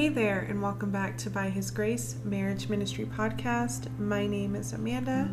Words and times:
Hey 0.00 0.08
there, 0.08 0.46
and 0.48 0.62
welcome 0.62 0.90
back 0.90 1.18
to 1.18 1.28
By 1.28 1.50
His 1.50 1.70
Grace 1.70 2.16
Marriage 2.24 2.70
Ministry 2.70 3.04
Podcast. 3.04 3.86
My 3.98 4.26
name 4.26 4.56
is 4.56 4.72
Amanda, 4.72 5.30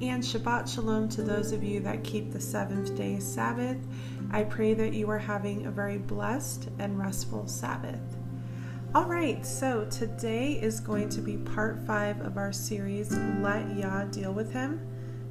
and 0.00 0.22
Shabbat 0.22 0.74
Shalom 0.74 1.06
to 1.10 1.22
those 1.22 1.52
of 1.52 1.62
you 1.62 1.80
that 1.80 2.02
keep 2.02 2.32
the 2.32 2.40
seventh 2.40 2.96
day 2.96 3.18
Sabbath. 3.20 3.76
I 4.30 4.44
pray 4.44 4.72
that 4.72 4.94
you 4.94 5.10
are 5.10 5.18
having 5.18 5.66
a 5.66 5.70
very 5.70 5.98
blessed 5.98 6.70
and 6.78 6.98
restful 6.98 7.46
Sabbath. 7.46 8.16
All 8.94 9.04
right, 9.04 9.44
so 9.44 9.84
today 9.90 10.52
is 10.52 10.80
going 10.80 11.10
to 11.10 11.20
be 11.20 11.36
part 11.36 11.78
five 11.86 12.18
of 12.22 12.38
our 12.38 12.54
series, 12.54 13.14
Let 13.42 13.76
Yah 13.76 14.04
Deal 14.04 14.32
with 14.32 14.50
Him 14.50 14.80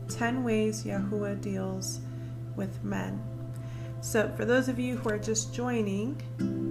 10 0.10 0.44
Ways 0.44 0.84
Yahuwah 0.84 1.42
Deals 1.42 2.02
with 2.56 2.84
Men. 2.84 3.35
So, 4.06 4.32
for 4.38 4.46
those 4.46 4.70
of 4.70 4.78
you 4.78 4.98
who 4.98 5.10
are 5.10 5.18
just 5.18 5.52
joining, 5.52 6.22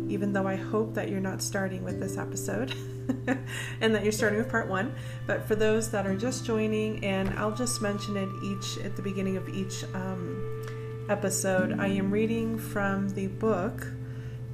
even 0.09 0.33
though 0.33 0.47
I 0.47 0.55
hope 0.55 0.95
that 0.95 1.09
you're 1.09 1.19
not 1.19 1.43
starting 1.43 1.83
with 1.83 1.99
this 1.99 2.17
episode 2.17 2.71
and 3.81 3.93
that 3.93 4.05
you're 4.05 4.13
starting 4.13 4.39
with 4.39 4.49
part 4.49 4.69
one, 4.69 4.95
but 5.27 5.45
for 5.49 5.57
those 5.57 5.91
that 5.91 6.07
are 6.07 6.15
just 6.15 6.47
joining, 6.47 7.05
and 7.05 7.31
I'll 7.31 7.51
just 7.51 7.83
mention 7.83 8.17
it 8.17 8.29
each 8.45 8.79
at 8.85 8.95
the 8.95 9.03
beginning 9.03 9.37
of 9.37 9.49
each 9.49 9.83
um, 9.95 11.07
episode, 11.09 11.77
I 11.81 11.89
am 11.89 12.13
reading 12.13 12.57
from 12.57 13.09
the 13.09 13.27
book 13.27 13.85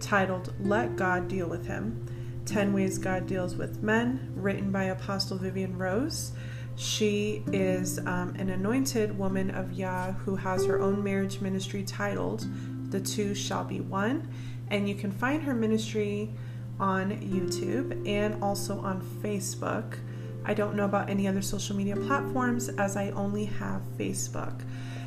titled 0.00 0.54
Let 0.58 0.96
God 0.96 1.28
Deal 1.28 1.50
with 1.50 1.66
Him 1.66 2.06
10 2.46 2.72
Ways 2.72 2.96
God 2.96 3.26
Deals 3.26 3.56
with 3.56 3.82
Men, 3.82 4.32
written 4.34 4.72
by 4.72 4.84
Apostle 4.84 5.36
Vivian 5.36 5.76
Rose. 5.76 6.32
She 6.76 7.42
is 7.52 7.98
um, 7.98 8.34
an 8.38 8.50
anointed 8.50 9.16
woman 9.18 9.50
of 9.50 9.72
Yah 9.72 10.12
who 10.12 10.36
has 10.36 10.64
her 10.66 10.80
own 10.80 11.02
marriage 11.04 11.40
ministry 11.40 11.82
titled 11.82 12.46
The 12.90 13.00
Two 13.00 13.34
Shall 13.34 13.64
Be 13.64 13.80
One. 13.80 14.28
And 14.68 14.88
you 14.88 14.94
can 14.94 15.10
find 15.10 15.42
her 15.42 15.54
ministry 15.54 16.30
on 16.78 17.10
YouTube 17.18 18.08
and 18.08 18.42
also 18.42 18.80
on 18.80 19.02
Facebook. 19.22 19.98
I 20.44 20.54
don't 20.54 20.74
know 20.74 20.86
about 20.86 21.10
any 21.10 21.28
other 21.28 21.42
social 21.42 21.76
media 21.76 21.96
platforms 21.96 22.68
as 22.70 22.96
I 22.96 23.10
only 23.10 23.44
have 23.44 23.82
Facebook. 23.98 24.62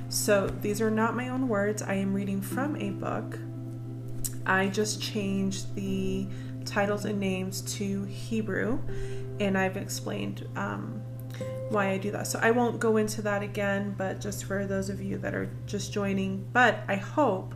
So 0.10 0.48
these 0.48 0.80
are 0.80 0.92
not 0.92 1.16
my 1.16 1.30
own 1.30 1.48
words. 1.48 1.82
I 1.82 1.96
am 1.96 2.14
reading 2.14 2.40
from 2.40 2.76
a 2.76 2.92
book. 2.92 3.40
I 4.46 4.68
just 4.68 5.02
changed 5.02 5.74
the 5.74 6.28
titles 6.66 7.06
and 7.06 7.20
names 7.20 7.62
to 7.78 8.04
Hebrew, 8.04 8.80
and 9.40 9.58
I've 9.58 9.78
explained 9.78 10.48
um, 10.56 11.02
why 11.70 11.90
I 11.90 11.98
do 11.98 12.12
that. 12.12 12.28
So 12.28 12.40
I 12.42 12.52
won't 12.52 12.80
go 12.80 12.98
into 12.98 13.22
that 13.24 13.44
again, 13.44 13.96
but 13.98 14.22
just 14.22 14.46
for 14.46 14.66
those 14.66 14.90
of 14.90 15.02
you 15.02 15.18
that 15.20 15.34
are 15.34 15.50
just 15.66 15.92
joining, 15.92 16.48
but 16.54 16.84
I 16.88 16.96
hope 16.96 17.56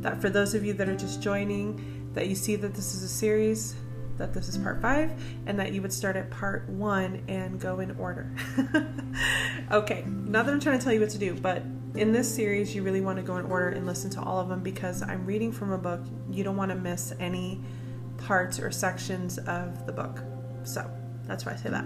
that 0.00 0.20
for 0.20 0.30
those 0.30 0.54
of 0.54 0.64
you 0.64 0.72
that 0.74 0.88
are 0.88 0.96
just 0.96 1.20
joining, 1.22 2.10
that 2.14 2.28
you 2.28 2.34
see 2.34 2.56
that 2.56 2.74
this 2.74 2.94
is 2.94 3.02
a 3.02 3.08
series, 3.08 3.74
that 4.16 4.32
this 4.32 4.48
is 4.48 4.58
part 4.58 4.80
five, 4.82 5.12
and 5.46 5.58
that 5.58 5.72
you 5.72 5.82
would 5.82 5.92
start 5.92 6.16
at 6.16 6.30
part 6.30 6.68
one 6.68 7.22
and 7.28 7.60
go 7.60 7.80
in 7.80 7.96
order. 7.98 8.34
okay, 9.70 10.04
not 10.06 10.46
that 10.46 10.52
I'm 10.52 10.60
trying 10.60 10.78
to 10.78 10.84
tell 10.84 10.92
you 10.92 11.00
what 11.00 11.10
to 11.10 11.18
do, 11.18 11.34
but 11.34 11.62
in 11.94 12.12
this 12.12 12.32
series, 12.32 12.74
you 12.74 12.82
really 12.82 13.00
want 13.00 13.16
to 13.16 13.22
go 13.22 13.36
in 13.36 13.46
order 13.46 13.70
and 13.70 13.86
listen 13.86 14.10
to 14.10 14.20
all 14.20 14.38
of 14.38 14.48
them 14.48 14.62
because 14.62 15.02
I'm 15.02 15.24
reading 15.26 15.52
from 15.52 15.72
a 15.72 15.78
book. 15.78 16.00
You 16.30 16.44
don't 16.44 16.56
want 16.56 16.70
to 16.70 16.76
miss 16.76 17.12
any 17.18 17.60
parts 18.18 18.58
or 18.58 18.70
sections 18.70 19.38
of 19.38 19.86
the 19.86 19.92
book. 19.92 20.22
So, 20.64 20.90
that's 21.28 21.44
why 21.44 21.52
I 21.52 21.56
say 21.56 21.68
that. 21.68 21.84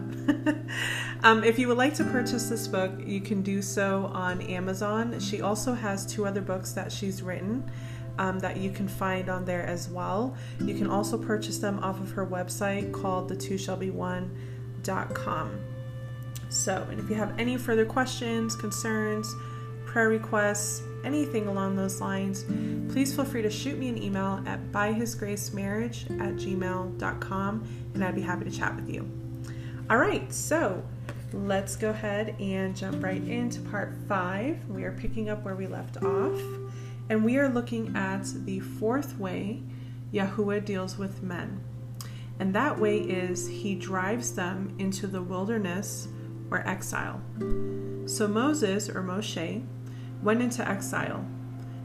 um, 1.24 1.44
if 1.44 1.58
you 1.58 1.68
would 1.68 1.76
like 1.76 1.94
to 1.94 2.04
purchase 2.04 2.48
this 2.48 2.66
book, 2.68 2.92
you 3.04 3.20
can 3.20 3.42
do 3.42 3.60
so 3.60 4.10
on 4.14 4.40
Amazon. 4.42 5.18
She 5.20 5.42
also 5.42 5.74
has 5.74 6.06
two 6.06 6.26
other 6.26 6.40
books 6.40 6.72
that 6.72 6.92
she's 6.92 7.22
written 7.22 7.68
um, 8.18 8.38
that 8.38 8.56
you 8.56 8.70
can 8.70 8.88
find 8.88 9.28
on 9.28 9.44
there 9.44 9.66
as 9.66 9.88
well. 9.88 10.36
You 10.60 10.74
can 10.74 10.88
also 10.88 11.18
purchase 11.18 11.58
them 11.58 11.80
off 11.80 12.00
of 12.00 12.12
her 12.12 12.26
website 12.26 12.92
called 12.92 13.28
the 13.28 13.36
two 13.36 13.58
shall 13.58 13.76
be 13.76 13.90
one.com. 13.90 15.60
So, 16.48 16.86
and 16.90 17.00
if 17.00 17.08
you 17.08 17.16
have 17.16 17.38
any 17.38 17.56
further 17.56 17.86
questions, 17.86 18.54
concerns, 18.54 19.34
prayer 19.86 20.08
requests, 20.08 20.82
anything 21.04 21.48
along 21.48 21.76
those 21.76 22.00
lines, 22.00 22.44
please 22.92 23.14
feel 23.14 23.24
free 23.24 23.42
to 23.42 23.50
shoot 23.50 23.78
me 23.78 23.88
an 23.88 24.02
email 24.02 24.42
at 24.46 24.70
byhisgracemarriage 24.70 26.10
at 26.20 26.36
gmail.com 26.36 27.68
and 27.94 28.04
I'd 28.04 28.14
be 28.14 28.22
happy 28.22 28.44
to 28.44 28.50
chat 28.50 28.76
with 28.76 28.88
you. 28.88 29.21
All 29.92 29.98
right, 29.98 30.32
so 30.32 30.82
let's 31.34 31.76
go 31.76 31.90
ahead 31.90 32.34
and 32.40 32.74
jump 32.74 33.04
right 33.04 33.22
into 33.22 33.60
part 33.60 33.94
five. 34.08 34.66
We 34.66 34.84
are 34.84 34.92
picking 34.92 35.28
up 35.28 35.44
where 35.44 35.54
we 35.54 35.66
left 35.66 35.98
off, 35.98 36.40
and 37.10 37.22
we 37.22 37.36
are 37.36 37.50
looking 37.50 37.94
at 37.94 38.24
the 38.46 38.60
fourth 38.60 39.18
way 39.18 39.60
Yahuwah 40.10 40.64
deals 40.64 40.96
with 40.96 41.22
men. 41.22 41.62
And 42.40 42.54
that 42.54 42.80
way 42.80 43.00
is 43.00 43.46
he 43.46 43.74
drives 43.74 44.32
them 44.34 44.74
into 44.78 45.06
the 45.06 45.20
wilderness 45.20 46.08
or 46.50 46.66
exile. 46.66 47.20
So 48.06 48.26
Moses 48.26 48.88
or 48.88 49.02
Moshe 49.02 49.62
went 50.22 50.40
into 50.40 50.66
exile. 50.66 51.22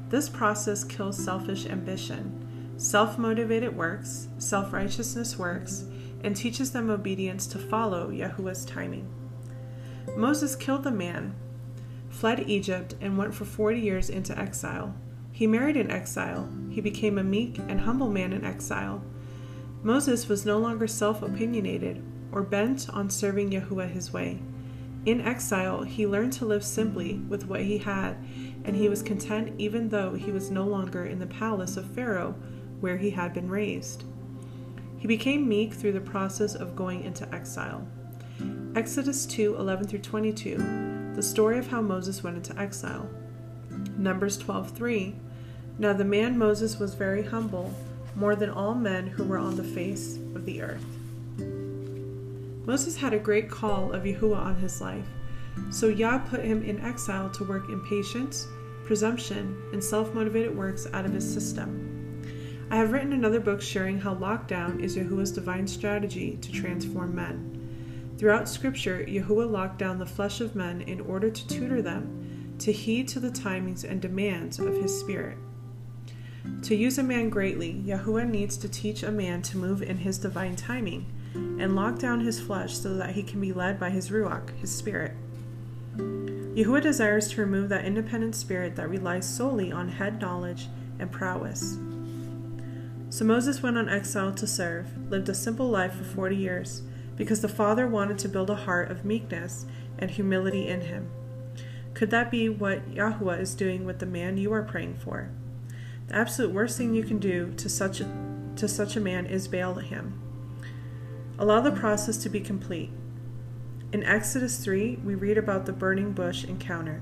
This 0.07 0.29
process 0.29 0.85
kills 0.85 1.21
selfish 1.21 1.65
ambition, 1.65 2.73
self 2.77 3.17
motivated 3.17 3.75
works, 3.75 4.29
self 4.37 4.71
righteousness 4.71 5.37
works, 5.37 5.83
and 6.23 6.35
teaches 6.35 6.71
them 6.71 6.89
obedience 6.89 7.47
to 7.47 7.57
follow 7.57 8.09
Yahuwah's 8.09 8.65
timing. 8.65 9.07
Moses 10.15 10.55
killed 10.55 10.83
the 10.83 10.91
man, 10.91 11.35
fled 12.09 12.49
Egypt, 12.49 12.95
and 13.01 13.17
went 13.17 13.33
for 13.33 13.45
40 13.45 13.79
years 13.79 14.09
into 14.09 14.37
exile. 14.37 14.95
He 15.31 15.45
married 15.45 15.77
in 15.77 15.91
exile. 15.91 16.49
He 16.69 16.81
became 16.81 17.17
a 17.17 17.23
meek 17.23 17.59
and 17.59 17.81
humble 17.81 18.09
man 18.09 18.33
in 18.33 18.43
exile. 18.43 19.03
Moses 19.83 20.27
was 20.27 20.45
no 20.45 20.57
longer 20.57 20.87
self 20.87 21.21
opinionated 21.21 22.03
or 22.31 22.41
bent 22.41 22.89
on 22.89 23.09
serving 23.09 23.51
Yahuwah 23.51 23.89
his 23.89 24.11
way. 24.11 24.39
In 25.05 25.21
exile, 25.21 25.83
he 25.83 26.07
learned 26.07 26.33
to 26.33 26.45
live 26.45 26.63
simply 26.63 27.19
with 27.29 27.45
what 27.45 27.61
he 27.61 27.77
had, 27.77 28.17
and 28.65 28.75
he 28.75 28.89
was 28.89 29.01
content 29.01 29.53
even 29.57 29.89
though 29.89 30.15
he 30.15 30.31
was 30.31 30.51
no 30.51 30.65
longer 30.65 31.05
in 31.05 31.19
the 31.19 31.27
palace 31.27 31.77
of 31.77 31.85
Pharaoh 31.91 32.35
where 32.79 32.97
he 32.97 33.11
had 33.11 33.33
been 33.33 33.49
raised. 33.49 34.03
He 34.97 35.07
became 35.07 35.47
meek 35.47 35.73
through 35.73 35.93
the 35.93 36.01
process 36.01 36.55
of 36.55 36.75
going 36.75 37.03
into 37.03 37.33
exile. 37.33 37.87
Exodus 38.75 39.25
2 39.25 39.55
11 39.55 39.87
through 39.87 39.99
22, 39.99 41.13
the 41.15 41.23
story 41.23 41.57
of 41.57 41.67
how 41.67 41.81
Moses 41.81 42.23
went 42.23 42.37
into 42.37 42.59
exile. 42.59 43.09
Numbers 43.97 44.37
12 44.37 44.71
3, 44.71 45.15
now 45.79 45.93
the 45.93 46.05
man 46.05 46.37
Moses 46.37 46.79
was 46.79 46.95
very 46.95 47.23
humble, 47.23 47.73
more 48.15 48.35
than 48.35 48.49
all 48.49 48.73
men 48.73 49.07
who 49.07 49.23
were 49.23 49.37
on 49.37 49.55
the 49.55 49.63
face 49.63 50.17
of 50.35 50.45
the 50.45 50.61
earth. 50.61 50.85
Moses 52.65 52.97
had 52.97 53.13
a 53.13 53.19
great 53.19 53.49
call 53.49 53.93
of 53.93 54.03
Yahuwah 54.03 54.37
on 54.37 54.55
his 54.55 54.81
life, 54.81 55.07
so 55.69 55.87
Yah 55.87 56.17
put 56.17 56.43
him 56.43 56.63
in 56.63 56.81
exile 56.81 57.29
to 57.29 57.43
work 57.43 57.69
impatience, 57.69 58.47
presumption, 58.85 59.55
and 59.71 59.83
self 59.83 60.13
motivated 60.13 60.55
works 60.55 60.87
out 60.93 61.05
of 61.05 61.13
his 61.13 61.31
system. 61.31 61.86
I 62.69 62.75
have 62.75 62.91
written 62.91 63.13
another 63.13 63.39
book 63.39 63.61
sharing 63.61 63.99
how 63.99 64.15
lockdown 64.15 64.81
is 64.81 64.97
Yahuwah's 64.97 65.31
divine 65.31 65.67
strategy 65.67 66.37
to 66.41 66.51
transform 66.51 67.15
men. 67.15 68.15
Throughout 68.17 68.49
Scripture, 68.49 69.05
Yahuwah 69.07 69.49
locked 69.49 69.79
down 69.79 69.99
the 69.99 70.05
flesh 70.05 70.41
of 70.41 70.53
men 70.53 70.81
in 70.81 70.99
order 70.99 71.29
to 71.29 71.47
tutor 71.47 71.81
them 71.81 72.55
to 72.59 72.73
heed 72.73 73.07
to 73.09 73.21
the 73.21 73.29
timings 73.29 73.89
and 73.89 74.01
demands 74.01 74.59
of 74.59 74.75
His 74.81 74.99
Spirit. 74.99 75.37
To 76.63 76.75
use 76.75 76.97
a 76.97 77.03
man 77.03 77.29
greatly, 77.29 77.81
Yahuwah 77.85 78.29
needs 78.29 78.57
to 78.57 78.67
teach 78.67 79.01
a 79.01 79.11
man 79.11 79.41
to 79.43 79.57
move 79.57 79.81
in 79.81 79.97
his 79.97 80.17
divine 80.17 80.55
timing 80.55 81.05
and 81.33 81.75
lock 81.75 81.99
down 81.99 82.21
his 82.21 82.39
flesh 82.39 82.75
so 82.75 82.95
that 82.95 83.11
he 83.11 83.23
can 83.23 83.39
be 83.39 83.53
led 83.53 83.79
by 83.79 83.91
his 83.91 84.09
Ruach, 84.09 84.57
his 84.57 84.75
Spirit. 84.75 85.13
Yahuwah 85.97 86.81
desires 86.81 87.29
to 87.29 87.41
remove 87.41 87.69
that 87.69 87.85
independent 87.85 88.35
spirit 88.35 88.75
that 88.75 88.89
relies 88.89 89.27
solely 89.27 89.71
on 89.71 89.87
head 89.87 90.19
knowledge 90.19 90.67
and 90.99 91.11
prowess. 91.11 91.77
So 93.09 93.23
Moses 93.23 93.63
went 93.63 93.77
on 93.77 93.87
exile 93.87 94.33
to 94.33 94.45
serve, 94.45 95.09
lived 95.09 95.29
a 95.29 95.33
simple 95.33 95.69
life 95.69 95.93
for 95.93 96.03
40 96.03 96.35
years, 96.35 96.81
because 97.15 97.41
the 97.41 97.47
Father 97.47 97.87
wanted 97.87 98.17
to 98.19 98.29
build 98.29 98.49
a 98.49 98.55
heart 98.55 98.91
of 98.91 99.05
meekness 99.05 99.65
and 99.97 100.11
humility 100.11 100.67
in 100.67 100.81
him. 100.81 101.09
Could 101.93 102.11
that 102.11 102.29
be 102.29 102.49
what 102.49 102.93
Yahuwah 102.93 103.39
is 103.39 103.55
doing 103.55 103.85
with 103.85 103.99
the 103.99 104.05
man 104.05 104.37
you 104.37 104.51
are 104.53 104.61
praying 104.61 104.97
for? 104.97 105.31
The 106.07 106.15
absolute 106.15 106.53
worst 106.53 106.77
thing 106.77 106.93
you 106.93 107.03
can 107.03 107.17
do 107.17 107.53
to 107.57 107.69
such 107.69 108.01
a, 108.01 108.11
to 108.57 108.67
such 108.67 108.95
a 108.95 109.01
man 109.01 109.25
is 109.25 109.47
bail 109.47 109.73
him. 109.75 110.21
Allow 111.39 111.61
the 111.61 111.71
process 111.71 112.17
to 112.17 112.29
be 112.29 112.39
complete. 112.39 112.91
In 113.93 114.03
Exodus 114.03 114.57
3, 114.63 114.99
we 115.03 115.15
read 115.15 115.37
about 115.37 115.65
the 115.65 115.73
burning 115.73 116.11
bush 116.11 116.43
encounter. 116.43 117.01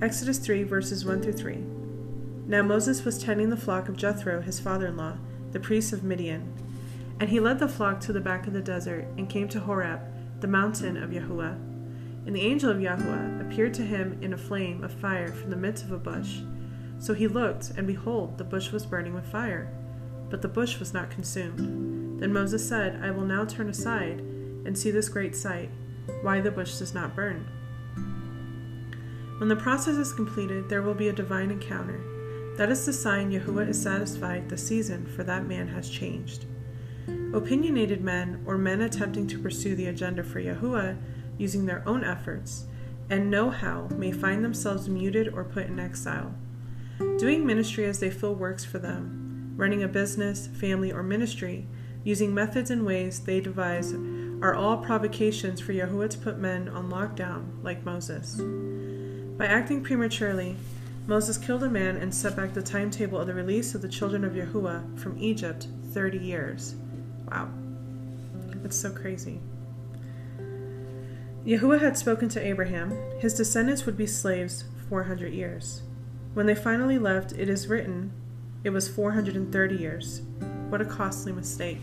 Exodus 0.00 0.38
3, 0.38 0.62
verses 0.62 1.04
1 1.04 1.22
through 1.22 1.32
3. 1.34 1.73
Now 2.46 2.62
Moses 2.62 3.04
was 3.04 3.22
tending 3.22 3.48
the 3.48 3.56
flock 3.56 3.88
of 3.88 3.96
Jethro, 3.96 4.42
his 4.42 4.60
father 4.60 4.88
in 4.88 4.96
law, 4.96 5.16
the 5.52 5.60
priest 5.60 5.92
of 5.92 6.04
Midian. 6.04 6.52
And 7.18 7.30
he 7.30 7.40
led 7.40 7.58
the 7.58 7.68
flock 7.68 8.00
to 8.00 8.12
the 8.12 8.20
back 8.20 8.46
of 8.46 8.52
the 8.52 8.60
desert 8.60 9.06
and 9.16 9.30
came 9.30 9.48
to 9.48 9.60
Horeb, 9.60 10.00
the 10.40 10.46
mountain 10.46 10.96
of 10.96 11.10
Yahuwah. 11.10 11.54
And 12.26 12.36
the 12.36 12.42
angel 12.42 12.70
of 12.70 12.78
Yahuwah 12.78 13.40
appeared 13.40 13.72
to 13.74 13.82
him 13.82 14.18
in 14.20 14.32
a 14.32 14.38
flame 14.38 14.84
of 14.84 14.92
fire 14.92 15.32
from 15.32 15.50
the 15.50 15.56
midst 15.56 15.84
of 15.84 15.92
a 15.92 15.98
bush. 15.98 16.40
So 16.98 17.14
he 17.14 17.28
looked, 17.28 17.70
and 17.76 17.86
behold, 17.86 18.36
the 18.36 18.44
bush 18.44 18.72
was 18.72 18.84
burning 18.84 19.14
with 19.14 19.26
fire, 19.26 19.72
but 20.28 20.42
the 20.42 20.48
bush 20.48 20.78
was 20.78 20.92
not 20.92 21.10
consumed. 21.10 22.20
Then 22.20 22.32
Moses 22.32 22.66
said, 22.66 23.00
I 23.02 23.10
will 23.10 23.24
now 23.24 23.44
turn 23.44 23.68
aside 23.68 24.20
and 24.20 24.76
see 24.76 24.90
this 24.90 25.08
great 25.08 25.36
sight, 25.36 25.70
why 26.22 26.40
the 26.40 26.50
bush 26.50 26.78
does 26.78 26.94
not 26.94 27.16
burn. 27.16 27.46
When 29.38 29.48
the 29.48 29.56
process 29.56 29.96
is 29.96 30.12
completed, 30.12 30.68
there 30.68 30.82
will 30.82 30.94
be 30.94 31.08
a 31.08 31.12
divine 31.12 31.50
encounter. 31.50 32.00
That 32.56 32.70
is 32.70 32.86
the 32.86 32.92
sign 32.92 33.32
Yahuwah 33.32 33.68
is 33.68 33.82
satisfied 33.82 34.48
the 34.48 34.56
season 34.56 35.06
for 35.06 35.24
that 35.24 35.46
man 35.46 35.68
has 35.68 35.90
changed. 35.90 36.46
Opinionated 37.32 38.00
men, 38.00 38.44
or 38.46 38.56
men 38.56 38.80
attempting 38.80 39.26
to 39.26 39.40
pursue 39.40 39.74
the 39.74 39.86
agenda 39.86 40.22
for 40.22 40.40
Yahuwah 40.40 40.96
using 41.36 41.66
their 41.66 41.82
own 41.84 42.04
efforts 42.04 42.66
and 43.10 43.28
know 43.28 43.50
how, 43.50 43.88
may 43.96 44.12
find 44.12 44.44
themselves 44.44 44.88
muted 44.88 45.34
or 45.34 45.42
put 45.42 45.66
in 45.66 45.80
exile. 45.80 46.32
Doing 47.18 47.44
ministry 47.44 47.86
as 47.86 47.98
they 47.98 48.10
feel 48.10 48.34
works 48.34 48.64
for 48.64 48.78
them, 48.78 49.54
running 49.56 49.82
a 49.82 49.88
business, 49.88 50.46
family, 50.46 50.92
or 50.92 51.02
ministry, 51.02 51.66
using 52.04 52.32
methods 52.32 52.70
and 52.70 52.86
ways 52.86 53.20
they 53.20 53.40
devise, 53.40 53.92
are 54.42 54.54
all 54.54 54.76
provocations 54.76 55.60
for 55.60 55.72
Yahuwah 55.72 56.10
to 56.10 56.18
put 56.18 56.38
men 56.38 56.68
on 56.68 56.90
lockdown, 56.90 57.62
like 57.62 57.84
Moses. 57.84 58.40
By 59.36 59.46
acting 59.46 59.82
prematurely, 59.82 60.56
Moses 61.06 61.36
killed 61.36 61.62
a 61.62 61.68
man 61.68 61.96
and 61.96 62.14
set 62.14 62.34
back 62.34 62.54
the 62.54 62.62
timetable 62.62 63.18
of 63.18 63.26
the 63.26 63.34
release 63.34 63.74
of 63.74 63.82
the 63.82 63.88
children 63.88 64.24
of 64.24 64.32
Yahuwah 64.32 64.98
from 64.98 65.18
Egypt 65.18 65.66
30 65.92 66.18
years. 66.18 66.76
Wow. 67.30 67.50
That's 68.62 68.76
so 68.76 68.90
crazy. 68.90 69.40
Yahuwah 71.44 71.80
had 71.80 71.98
spoken 71.98 72.30
to 72.30 72.46
Abraham. 72.46 72.96
His 73.18 73.34
descendants 73.34 73.84
would 73.84 73.98
be 73.98 74.06
slaves 74.06 74.64
400 74.88 75.32
years. 75.34 75.82
When 76.32 76.46
they 76.46 76.54
finally 76.54 76.98
left, 76.98 77.32
it 77.32 77.48
is 77.48 77.66
written 77.66 78.12
it 78.64 78.70
was 78.70 78.88
430 78.88 79.76
years. 79.76 80.22
What 80.70 80.80
a 80.80 80.86
costly 80.86 81.32
mistake. 81.32 81.82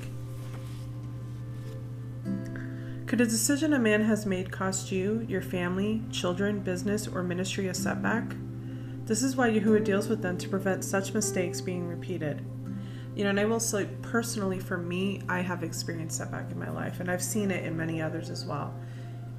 Could 3.06 3.22
a 3.22 3.26
decision 3.26 3.74
a 3.74 3.80
man 3.80 4.02
has 4.02 4.26
made 4.26 4.52
cost 4.52 4.92
you, 4.92 5.24
your 5.30 5.44
family, 5.44 6.02
children, 6.12 6.62
business, 6.62 7.08
or 7.08 7.22
ministry 7.22 7.68
a 7.68 7.74
setback? 7.76 8.34
This 9.12 9.24
is 9.24 9.36
why 9.36 9.50
Yahuwah 9.50 9.84
deals 9.84 10.08
with 10.08 10.22
them 10.22 10.38
to 10.38 10.48
prevent 10.48 10.86
such 10.86 11.14
mistakes 11.14 11.60
being 11.60 11.86
repeated. 11.86 12.46
You 13.14 13.26
know, 13.26 13.32
and 13.32 13.42
I 13.42 13.44
will 13.44 13.60
say 13.60 13.90
personally 14.02 14.58
for 14.58 14.78
me, 14.78 15.22
I 15.28 15.42
have 15.42 15.64
experienced 15.64 16.18
setback 16.18 16.50
in 16.50 16.58
my 16.58 16.70
life, 16.70 17.02
and 17.02 17.12
I've 17.12 17.22
seen 17.22 17.52
it 17.52 17.66
in 17.66 17.76
many 17.76 18.02
others 18.02 18.30
as 18.30 18.46
well. 18.46 18.74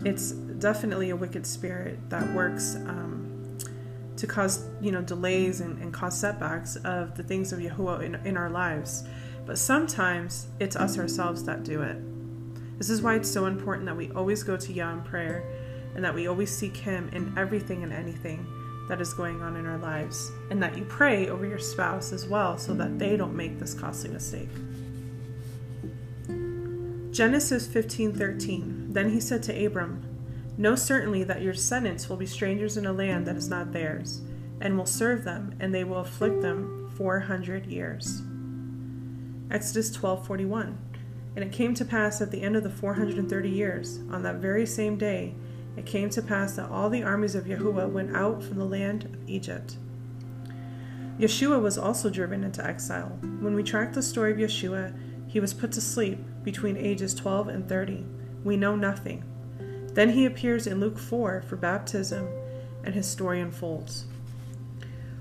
It's 0.04 0.32
definitely 0.32 1.08
a 1.08 1.16
wicked 1.16 1.46
spirit 1.46 1.98
that 2.10 2.34
works 2.34 2.74
um, 2.86 3.56
to 4.18 4.26
cause, 4.26 4.68
you 4.82 4.92
know, 4.92 5.00
delays 5.00 5.62
and, 5.62 5.80
and, 5.80 5.90
cause 5.90 6.20
setbacks 6.20 6.76
of 6.76 7.16
the 7.16 7.22
things 7.22 7.50
of 7.50 7.58
Yahuwah 7.58 8.02
in, 8.02 8.16
in 8.26 8.36
our 8.36 8.50
lives. 8.50 9.04
But 9.46 9.56
sometimes 9.56 10.48
it's 10.60 10.76
us 10.76 10.98
ourselves 10.98 11.44
that 11.44 11.62
do 11.62 11.80
it. 11.80 11.96
This 12.76 12.90
is 12.90 13.00
why 13.00 13.14
it's 13.14 13.30
so 13.30 13.46
important 13.46 13.86
that 13.86 13.96
we 13.96 14.10
always 14.10 14.42
go 14.42 14.58
to 14.58 14.70
Yah 14.70 14.92
in 14.92 15.00
prayer 15.00 15.50
and 15.94 16.04
that 16.04 16.14
we 16.14 16.26
always 16.26 16.54
seek 16.54 16.76
Him 16.76 17.08
in 17.14 17.32
everything 17.38 17.82
and 17.82 17.90
anything 17.94 18.46
that 18.88 19.00
is 19.00 19.14
going 19.14 19.42
on 19.42 19.56
in 19.56 19.66
our 19.66 19.78
lives, 19.78 20.32
and 20.50 20.62
that 20.62 20.76
you 20.76 20.84
pray 20.84 21.28
over 21.28 21.46
your 21.46 21.58
spouse 21.58 22.12
as 22.12 22.26
well 22.26 22.58
so 22.58 22.74
that 22.74 22.98
they 22.98 23.16
don't 23.16 23.36
make 23.36 23.58
this 23.58 23.74
costly 23.74 24.10
mistake. 24.10 24.48
Genesis 27.12 27.66
15:13 27.68 28.92
Then 28.92 29.10
he 29.10 29.20
said 29.20 29.42
to 29.44 29.66
Abram, 29.66 30.02
Know 30.56 30.74
certainly 30.74 31.24
that 31.24 31.42
your 31.42 31.52
descendants 31.52 32.08
will 32.08 32.16
be 32.16 32.26
strangers 32.26 32.76
in 32.76 32.86
a 32.86 32.92
land 32.92 33.26
that 33.26 33.36
is 33.36 33.48
not 33.48 33.72
theirs, 33.72 34.22
and 34.60 34.76
will 34.76 34.86
serve 34.86 35.24
them, 35.24 35.54
and 35.60 35.74
they 35.74 35.84
will 35.84 35.98
afflict 35.98 36.40
them 36.40 36.90
400 36.96 37.66
years. 37.66 38.22
Exodus 39.50 39.90
12:41 39.96 40.76
And 41.34 41.44
it 41.44 41.52
came 41.52 41.74
to 41.74 41.84
pass 41.84 42.20
at 42.20 42.30
the 42.30 42.42
end 42.42 42.56
of 42.56 42.62
the 42.62 42.70
430 42.70 43.48
years, 43.48 44.00
on 44.10 44.22
that 44.22 44.36
very 44.36 44.66
same 44.66 44.96
day, 44.96 45.34
it 45.76 45.86
came 45.86 46.10
to 46.10 46.22
pass 46.22 46.56
that 46.56 46.70
all 46.70 46.90
the 46.90 47.02
armies 47.02 47.34
of 47.34 47.44
Yahuwah 47.44 47.90
went 47.90 48.14
out 48.14 48.42
from 48.42 48.58
the 48.58 48.64
land 48.64 49.04
of 49.04 49.28
Egypt. 49.28 49.76
Yeshua 51.18 51.60
was 51.60 51.78
also 51.78 52.10
driven 52.10 52.42
into 52.44 52.64
exile. 52.64 53.18
When 53.40 53.54
we 53.54 53.62
track 53.62 53.92
the 53.92 54.02
story 54.02 54.32
of 54.32 54.38
Yeshua, 54.38 54.94
he 55.26 55.40
was 55.40 55.54
put 55.54 55.72
to 55.72 55.80
sleep 55.80 56.18
between 56.42 56.76
ages 56.76 57.14
12 57.14 57.48
and 57.48 57.68
30. 57.68 58.04
We 58.44 58.56
know 58.56 58.76
nothing. 58.76 59.24
Then 59.94 60.10
he 60.10 60.26
appears 60.26 60.66
in 60.66 60.80
Luke 60.80 60.98
4 60.98 61.42
for 61.42 61.56
baptism, 61.56 62.28
and 62.84 62.94
his 62.94 63.06
story 63.06 63.40
unfolds. 63.40 64.06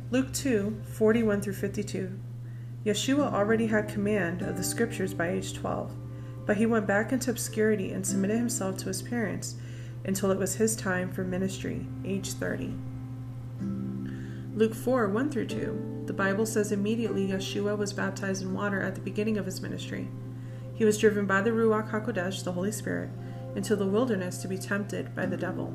Luke 0.10 0.34
2 0.34 0.82
41 0.84 1.42
through 1.42 1.54
52. 1.54 2.20
Yeshua 2.86 3.32
already 3.32 3.68
had 3.68 3.88
command 3.88 4.42
of 4.42 4.58
the 4.58 4.64
scriptures 4.64 5.14
by 5.14 5.30
age 5.30 5.54
12, 5.54 5.94
but 6.46 6.58
he 6.58 6.66
went 6.66 6.88
back 6.88 7.12
into 7.12 7.30
obscurity 7.30 7.92
and 7.92 8.06
submitted 8.06 8.38
himself 8.38 8.78
to 8.78 8.88
his 8.88 9.02
parents 9.02 9.56
until 10.06 10.32
it 10.32 10.38
was 10.38 10.56
his 10.56 10.76
time 10.76 11.12
for 11.12 11.24
ministry, 11.24 11.88
age 12.06 12.34
30. 12.34 12.74
Luke 14.54 14.76
4 14.76 15.08
1 15.10 15.32
through 15.32 15.48
2. 15.48 16.04
The 16.08 16.14
Bible 16.14 16.46
says 16.46 16.72
immediately 16.72 17.28
Yeshua 17.28 17.78
was 17.78 17.94
baptized 17.94 18.44
in 18.44 18.54
water 18.54 18.82
at 18.82 18.96
the 18.96 19.02
beginning 19.02 19.38
of 19.38 19.46
his 19.46 19.62
ministry. 19.62 20.10
He 20.74 20.84
was 20.84 20.98
driven 20.98 21.26
by 21.26 21.42
the 21.42 21.52
Ruach 21.52 21.92
HaKodesh, 21.92 22.44
the 22.44 22.52
Holy 22.52 22.72
Spirit, 22.72 23.10
into 23.56 23.76
the 23.76 23.86
wilderness 23.86 24.40
to 24.40 24.48
be 24.48 24.58
tempted 24.58 25.16
by 25.16 25.26
the 25.26 25.38
devil. 25.38 25.74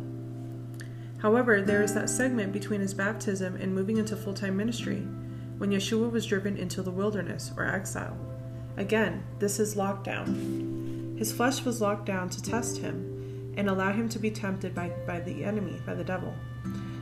However, 1.18 1.62
there 1.62 1.82
is 1.82 1.94
that 1.94 2.10
segment 2.10 2.52
between 2.52 2.80
his 2.80 2.92
baptism 2.92 3.56
and 3.56 3.74
moving 3.74 3.96
into 3.96 4.16
full 4.16 4.34
time 4.34 4.56
ministry 4.56 5.06
when 5.58 5.70
Yeshua 5.70 6.10
was 6.10 6.26
driven 6.26 6.56
into 6.56 6.82
the 6.82 6.90
wilderness 6.90 7.52
or 7.56 7.64
exile. 7.64 8.18
Again, 8.76 9.24
this 9.38 9.58
is 9.58 9.74
lockdown. 9.74 11.18
His 11.18 11.32
flesh 11.32 11.64
was 11.64 11.80
locked 11.80 12.04
down 12.04 12.28
to 12.28 12.42
test 12.42 12.78
him 12.78 13.15
and 13.56 13.68
allow 13.68 13.92
him 13.92 14.08
to 14.10 14.18
be 14.18 14.30
tempted 14.30 14.74
by, 14.74 14.90
by 15.06 15.20
the 15.20 15.44
enemy, 15.44 15.80
by 15.86 15.94
the 15.94 16.04
devil. 16.04 16.34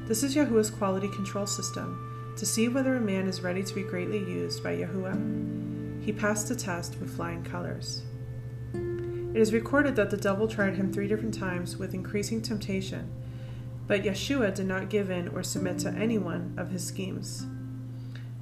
This 0.06 0.22
is 0.22 0.36
Yahuwah's 0.36 0.70
quality 0.70 1.08
control 1.08 1.46
system 1.46 2.34
to 2.36 2.46
see 2.46 2.68
whether 2.68 2.96
a 2.96 3.00
man 3.00 3.26
is 3.26 3.40
ready 3.40 3.62
to 3.62 3.74
be 3.74 3.82
greatly 3.82 4.18
used 4.18 4.62
by 4.62 4.76
Yahuwah. 4.76 6.04
He 6.04 6.12
passed 6.12 6.48
the 6.48 6.56
test 6.56 6.98
with 7.00 7.16
flying 7.16 7.42
colors. 7.42 8.02
It 8.72 9.40
is 9.40 9.52
recorded 9.52 9.96
that 9.96 10.10
the 10.10 10.16
devil 10.16 10.46
tried 10.46 10.76
him 10.76 10.92
three 10.92 11.08
different 11.08 11.34
times 11.34 11.76
with 11.76 11.94
increasing 11.94 12.42
temptation, 12.42 13.10
but 13.86 14.02
Yeshua 14.02 14.54
did 14.54 14.66
not 14.66 14.90
give 14.90 15.10
in 15.10 15.28
or 15.28 15.42
submit 15.42 15.78
to 15.80 15.90
any 15.90 16.18
one 16.18 16.54
of 16.56 16.70
his 16.70 16.86
schemes. 16.86 17.46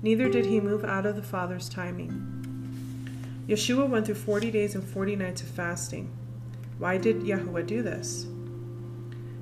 Neither 0.02 0.28
did 0.28 0.46
he 0.46 0.60
move 0.60 0.84
out 0.84 1.06
of 1.06 1.16
the 1.16 1.22
Father's 1.22 1.68
timing. 1.68 3.44
Yeshua 3.48 3.88
went 3.88 4.06
through 4.06 4.16
40 4.16 4.50
days 4.50 4.74
and 4.74 4.84
40 4.84 5.16
nights 5.16 5.42
of 5.42 5.48
fasting. 5.48 6.10
Why 6.82 6.98
did 6.98 7.20
Yahuwah 7.20 7.64
do 7.64 7.80
this? 7.80 8.26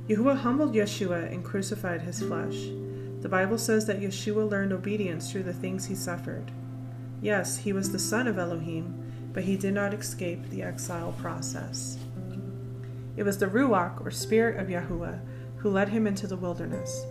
Yahuwah 0.09 0.37
humbled 0.37 0.75
Yeshua 0.75 1.32
and 1.32 1.42
crucified 1.42 2.02
his 2.02 2.20
flesh. 2.20 2.68
The 3.23 3.30
Bible 3.30 3.56
says 3.56 3.87
that 3.87 4.02
Yeshua 4.02 4.50
learned 4.50 4.75
obedience 4.75 5.32
through 5.32 5.44
the 5.44 5.54
things 5.54 5.87
he 5.87 5.94
suffered. 5.94 6.52
Yes, 7.23 7.56
he 7.56 7.73
was 7.73 7.92
the 7.92 7.99
son 7.99 8.28
of 8.28 8.37
Elohim, 8.37 9.30
but 9.32 9.44
he 9.44 9.56
did 9.56 9.73
not 9.73 9.94
escape 9.94 10.50
the 10.50 10.62
exile 10.62 11.14
process. 11.18 11.99
It 13.16 13.23
was 13.23 13.38
the 13.38 13.47
Ruach, 13.47 14.04
or 14.04 14.11
Spirit 14.11 14.61
of 14.61 14.68
Yahuwah, 14.68 15.20
who 15.56 15.70
led 15.70 15.88
him 15.88 16.06
into 16.06 16.26
the 16.26 16.37
wilderness. 16.37 17.06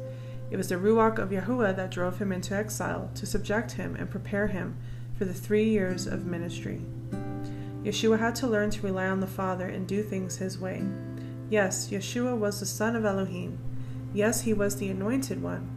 It 0.52 0.58
was 0.58 0.70
the 0.70 0.76
Ruach 0.76 1.18
of 1.18 1.32
Yahuwah 1.32 1.76
that 1.76 1.90
drove 1.90 2.20
him 2.20 2.32
into 2.32 2.54
exile 2.54 3.10
to 3.16 3.26
subject 3.26 3.72
him 3.72 3.96
and 3.96 4.08
prepare 4.08 4.46
him 4.46 4.78
for 5.18 5.26
the 5.26 5.34
three 5.34 5.68
years 5.68 6.06
of 6.06 6.28
ministry. 6.28 6.84
Yeshua 7.90 8.20
had 8.20 8.36
to 8.36 8.46
learn 8.46 8.70
to 8.70 8.84
rely 8.84 9.08
on 9.08 9.20
the 9.20 9.26
Father 9.26 9.68
and 9.68 9.88
do 9.88 10.04
things 10.04 10.38
His 10.38 10.60
way. 10.60 10.84
Yes, 11.50 11.90
Yeshua 11.90 12.38
was 12.38 12.60
the 12.60 12.66
Son 12.68 12.96
of 12.96 13.04
Elohim. 13.04 13.58
Yes, 14.14 14.42
he 14.42 14.54
was 14.54 14.76
the 14.76 14.90
Anointed 14.90 15.42
One. 15.42 15.68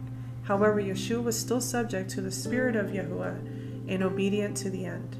However, 0.43 0.79
Yeshua 0.79 1.23
was 1.23 1.39
still 1.39 1.59
subject 1.59 2.11
to 2.11 2.21
the 2.21 2.31
Spirit 2.31 2.75
of 2.75 2.91
Yahuwah 2.91 3.87
and 3.87 4.03
obedient 4.03 4.55
to 4.57 4.69
the 4.69 4.85
end. 4.85 5.17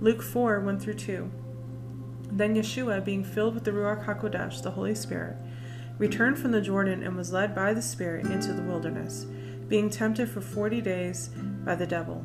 Luke 0.00 0.22
4 0.22 0.60
1 0.60 0.80
through 0.80 0.94
2. 0.94 1.30
Then 2.32 2.54
Yeshua, 2.54 3.04
being 3.04 3.22
filled 3.22 3.52
with 3.52 3.64
the 3.64 3.72
Ruach 3.72 4.06
HaKodesh, 4.06 4.62
the 4.62 4.70
Holy 4.70 4.94
Spirit, 4.94 5.36
returned 5.98 6.38
from 6.38 6.52
the 6.52 6.62
Jordan 6.62 7.02
and 7.02 7.14
was 7.14 7.30
led 7.30 7.54
by 7.54 7.74
the 7.74 7.82
Spirit 7.82 8.24
into 8.24 8.54
the 8.54 8.62
wilderness, 8.62 9.26
being 9.68 9.90
tempted 9.90 10.30
for 10.30 10.40
forty 10.40 10.80
days 10.80 11.28
by 11.62 11.74
the 11.74 11.86
devil. 11.86 12.24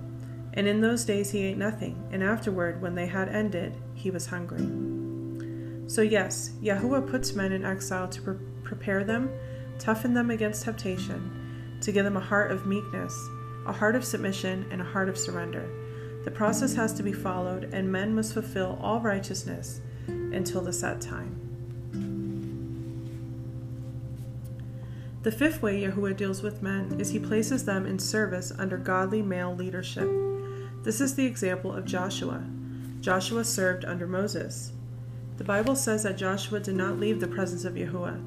And 0.55 0.67
in 0.67 0.79
those 0.79 1.03
days 1.03 1.31
he 1.31 1.43
ate 1.43 1.57
nothing, 1.57 2.07
and 2.11 2.23
afterward, 2.23 2.81
when 2.81 2.95
they 2.95 3.07
had 3.07 3.27
ended, 3.27 3.75
he 3.93 4.09
was 4.09 4.27
hungry. 4.27 4.65
So, 5.87 6.01
yes, 6.01 6.51
Yahuwah 6.61 7.09
puts 7.09 7.33
men 7.33 7.51
in 7.51 7.65
exile 7.65 8.07
to 8.07 8.21
pre- 8.21 8.37
prepare 8.63 9.03
them, 9.03 9.29
toughen 9.79 10.13
them 10.13 10.31
against 10.31 10.63
temptation, 10.63 11.77
to 11.81 11.91
give 11.91 12.05
them 12.05 12.17
a 12.17 12.21
heart 12.21 12.51
of 12.51 12.65
meekness, 12.65 13.13
a 13.67 13.73
heart 13.73 13.95
of 13.95 14.05
submission, 14.05 14.65
and 14.71 14.81
a 14.81 14.85
heart 14.85 15.09
of 15.09 15.17
surrender. 15.17 15.69
The 16.23 16.31
process 16.31 16.73
has 16.75 16.93
to 16.93 17.03
be 17.03 17.13
followed, 17.13 17.65
and 17.65 17.91
men 17.91 18.15
must 18.15 18.33
fulfill 18.33 18.79
all 18.81 19.01
righteousness 19.01 19.81
until 20.07 20.61
the 20.61 20.73
set 20.73 21.01
time. 21.01 21.41
The 25.21 25.31
fifth 25.31 25.61
way 25.61 25.81
Yahuwah 25.81 26.15
deals 26.15 26.41
with 26.41 26.61
men 26.61 26.99
is 26.99 27.09
he 27.09 27.19
places 27.19 27.65
them 27.65 27.85
in 27.85 27.99
service 27.99 28.51
under 28.57 28.77
godly 28.77 29.21
male 29.21 29.55
leadership. 29.55 30.07
This 30.85 31.01
is 31.01 31.15
the 31.15 31.25
example 31.25 31.73
of 31.73 31.83
Joshua. 31.85 32.43
Joshua 33.01 33.43
served 33.43 33.85
under 33.85 34.05
Moses. 34.05 34.71
The 35.37 35.43
Bible 35.43 35.75
says 35.75 36.03
that 36.03 36.15
Joshua 36.15 36.59
did 36.59 36.75
not 36.75 36.99
leave 36.99 37.19
the 37.19 37.27
presence 37.27 37.65
of 37.65 37.73
Yahuwah. 37.73 38.21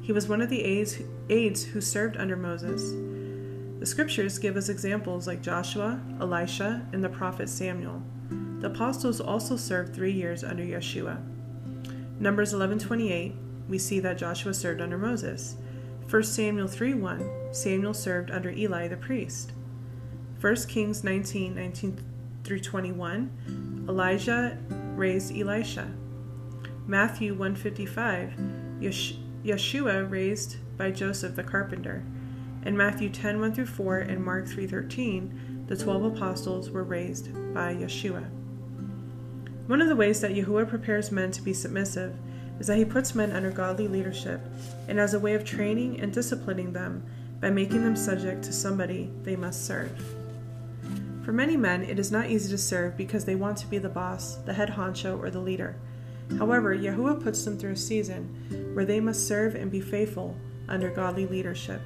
He 0.00 0.12
was 0.12 0.28
one 0.28 0.40
of 0.40 0.48
the 0.48 0.62
aides, 0.62 1.64
who 1.64 1.80
served 1.80 2.16
under 2.16 2.36
Moses. 2.36 2.92
The 3.80 3.86
scriptures 3.86 4.38
give 4.38 4.56
us 4.56 4.68
examples 4.68 5.26
like 5.26 5.42
Joshua, 5.42 6.00
Elisha, 6.20 6.86
and 6.92 7.02
the 7.02 7.08
prophet 7.08 7.48
Samuel. 7.48 8.00
The 8.60 8.68
apostles 8.68 9.20
also 9.20 9.56
served 9.56 9.92
three 9.92 10.12
years 10.12 10.44
under 10.44 10.62
Yeshua. 10.62 11.18
Numbers 12.20 12.54
11:28, 12.54 13.34
we 13.68 13.76
see 13.76 13.98
that 13.98 14.18
Joshua 14.18 14.54
served 14.54 14.80
under 14.80 14.96
Moses. 14.96 15.56
1 16.06 16.22
Samuel 16.32 16.68
3:1, 16.68 17.28
Samuel 17.50 17.92
served 17.92 18.30
under 18.30 18.50
Eli 18.50 18.86
the 18.86 18.96
priest. 18.96 19.50
1 20.44 20.54
Kings 20.68 21.02
19, 21.02 21.54
19 21.54 21.98
through 22.44 22.60
21, 22.60 23.86
Elijah 23.88 24.58
raised 24.94 25.34
Elisha. 25.34 25.90
Matthew 26.86 27.32
155, 27.32 28.34
Yeshua 29.42 30.10
raised 30.10 30.56
by 30.76 30.90
Joseph 30.90 31.34
the 31.34 31.42
carpenter. 31.42 32.04
In 32.62 32.76
Matthew 32.76 33.08
10 33.08 33.40
1 33.40 33.54
through 33.54 33.64
4 33.64 34.00
and 34.00 34.22
Mark 34.22 34.44
3:13, 34.46 35.66
the 35.66 35.78
12 35.78 36.04
apostles 36.14 36.70
were 36.70 36.84
raised 36.84 37.32
by 37.54 37.74
Yeshua. 37.74 38.26
One 39.66 39.80
of 39.80 39.88
the 39.88 39.96
ways 39.96 40.20
that 40.20 40.32
Yahuwah 40.32 40.68
prepares 40.68 41.10
men 41.10 41.30
to 41.30 41.40
be 41.40 41.54
submissive 41.54 42.18
is 42.60 42.66
that 42.66 42.76
he 42.76 42.84
puts 42.84 43.14
men 43.14 43.32
under 43.32 43.50
godly 43.50 43.88
leadership 43.88 44.42
and 44.88 45.00
as 45.00 45.14
a 45.14 45.18
way 45.18 45.32
of 45.32 45.46
training 45.46 46.00
and 46.00 46.12
disciplining 46.12 46.74
them 46.74 47.02
by 47.40 47.48
making 47.48 47.82
them 47.82 47.96
subject 47.96 48.44
to 48.44 48.52
somebody 48.52 49.10
they 49.22 49.36
must 49.36 49.64
serve. 49.64 49.90
For 51.24 51.32
many 51.32 51.56
men, 51.56 51.82
it 51.82 51.98
is 51.98 52.12
not 52.12 52.28
easy 52.28 52.50
to 52.50 52.58
serve 52.58 52.98
because 52.98 53.24
they 53.24 53.34
want 53.34 53.56
to 53.58 53.66
be 53.66 53.78
the 53.78 53.88
boss, 53.88 54.36
the 54.36 54.52
head 54.52 54.70
honcho, 54.70 55.18
or 55.18 55.30
the 55.30 55.40
leader. 55.40 55.76
However, 56.38 56.76
Yahuwah 56.76 57.22
puts 57.22 57.44
them 57.44 57.58
through 57.58 57.72
a 57.72 57.76
season 57.76 58.72
where 58.74 58.84
they 58.84 59.00
must 59.00 59.26
serve 59.26 59.54
and 59.54 59.70
be 59.70 59.80
faithful 59.80 60.36
under 60.68 60.90
godly 60.90 61.26
leadership. 61.26 61.80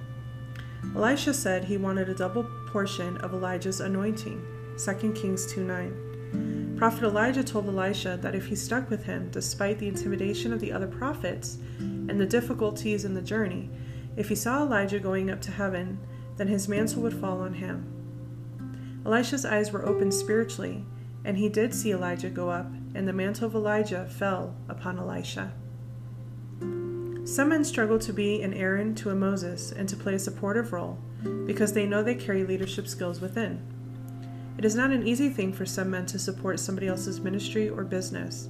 Elisha 0.97 1.35
said 1.35 1.65
he 1.65 1.77
wanted 1.77 2.09
a 2.09 2.15
double 2.15 2.45
portion 2.69 3.17
of 3.19 3.33
Elijah's 3.33 3.81
anointing. 3.81 4.45
2 4.77 5.13
Kings 5.13 5.53
2 5.53 5.65
9. 5.65 6.77
Prophet 6.77 7.05
Elijah 7.05 7.43
told 7.45 7.67
Elisha 7.67 8.19
that 8.21 8.35
if 8.35 8.47
he 8.47 8.57
stuck 8.57 8.91
with 8.91 9.05
him, 9.05 9.29
despite 9.31 9.79
the 9.79 9.89
intimidation 9.89 10.53
of 10.53 10.61
the 10.61 10.73
other 10.73 10.87
prophets 10.87 11.59
and 11.79 12.21
the 12.21 12.27
difficulties 12.27 13.05
in 13.05 13.15
the 13.15 13.23
journey, 13.23 13.71
if 14.17 14.29
he 14.29 14.35
saw 14.35 14.63
Elijah 14.63 14.99
going 14.99 15.31
up 15.31 15.41
to 15.43 15.53
heaven, 15.53 15.99
then 16.37 16.49
his 16.49 16.69
mantle 16.69 17.03
would 17.03 17.15
fall 17.15 17.41
on 17.41 17.55
him. 17.55 17.98
Elisha's 19.07 19.45
eyes 19.45 19.71
were 19.71 19.87
opened 19.87 20.13
spiritually, 20.13 20.85
and 21.25 21.37
he 21.37 21.49
did 21.49 21.75
see 21.75 21.93
Elijah 21.93 22.31
go 22.31 22.51
up, 22.51 22.71
and 22.95 23.07
the 23.07 23.13
mantle 23.13 23.47
of 23.47 23.55
Elijah 23.55 24.07
fell 24.07 24.55
upon 24.69 24.99
Elisha. 24.99 25.53
Some 27.25 27.51
men 27.51 27.65
struggle 27.65 27.99
to 27.99 28.13
be 28.13 28.43
an 28.43 28.55
Aaron 28.55 28.95
to 28.97 29.11
a 29.11 29.15
Moses 29.15 29.71
and 29.71 29.89
to 29.89 29.97
play 29.97 30.15
a 30.15 30.19
supportive 30.19 30.73
role 30.73 30.99
because 31.45 31.75
they 31.75 31.87
know 31.87 32.03
they 32.03 32.15
carry 32.15 32.45
leadership 32.45 32.89
skills 32.89 33.21
within. 33.21 33.61
It 34.57 34.65
is 34.65 34.75
not 34.75 34.91
an 34.91 35.07
easy 35.07 35.29
thing 35.29 35.53
for 35.53 35.67
some 35.67 35.91
men 35.91 36.07
to 36.07 36.19
support 36.19 36.59
somebody 36.59 36.89
else's 36.89 37.21
ministry 37.21 37.69
or 37.69 37.85
business. 37.85 38.49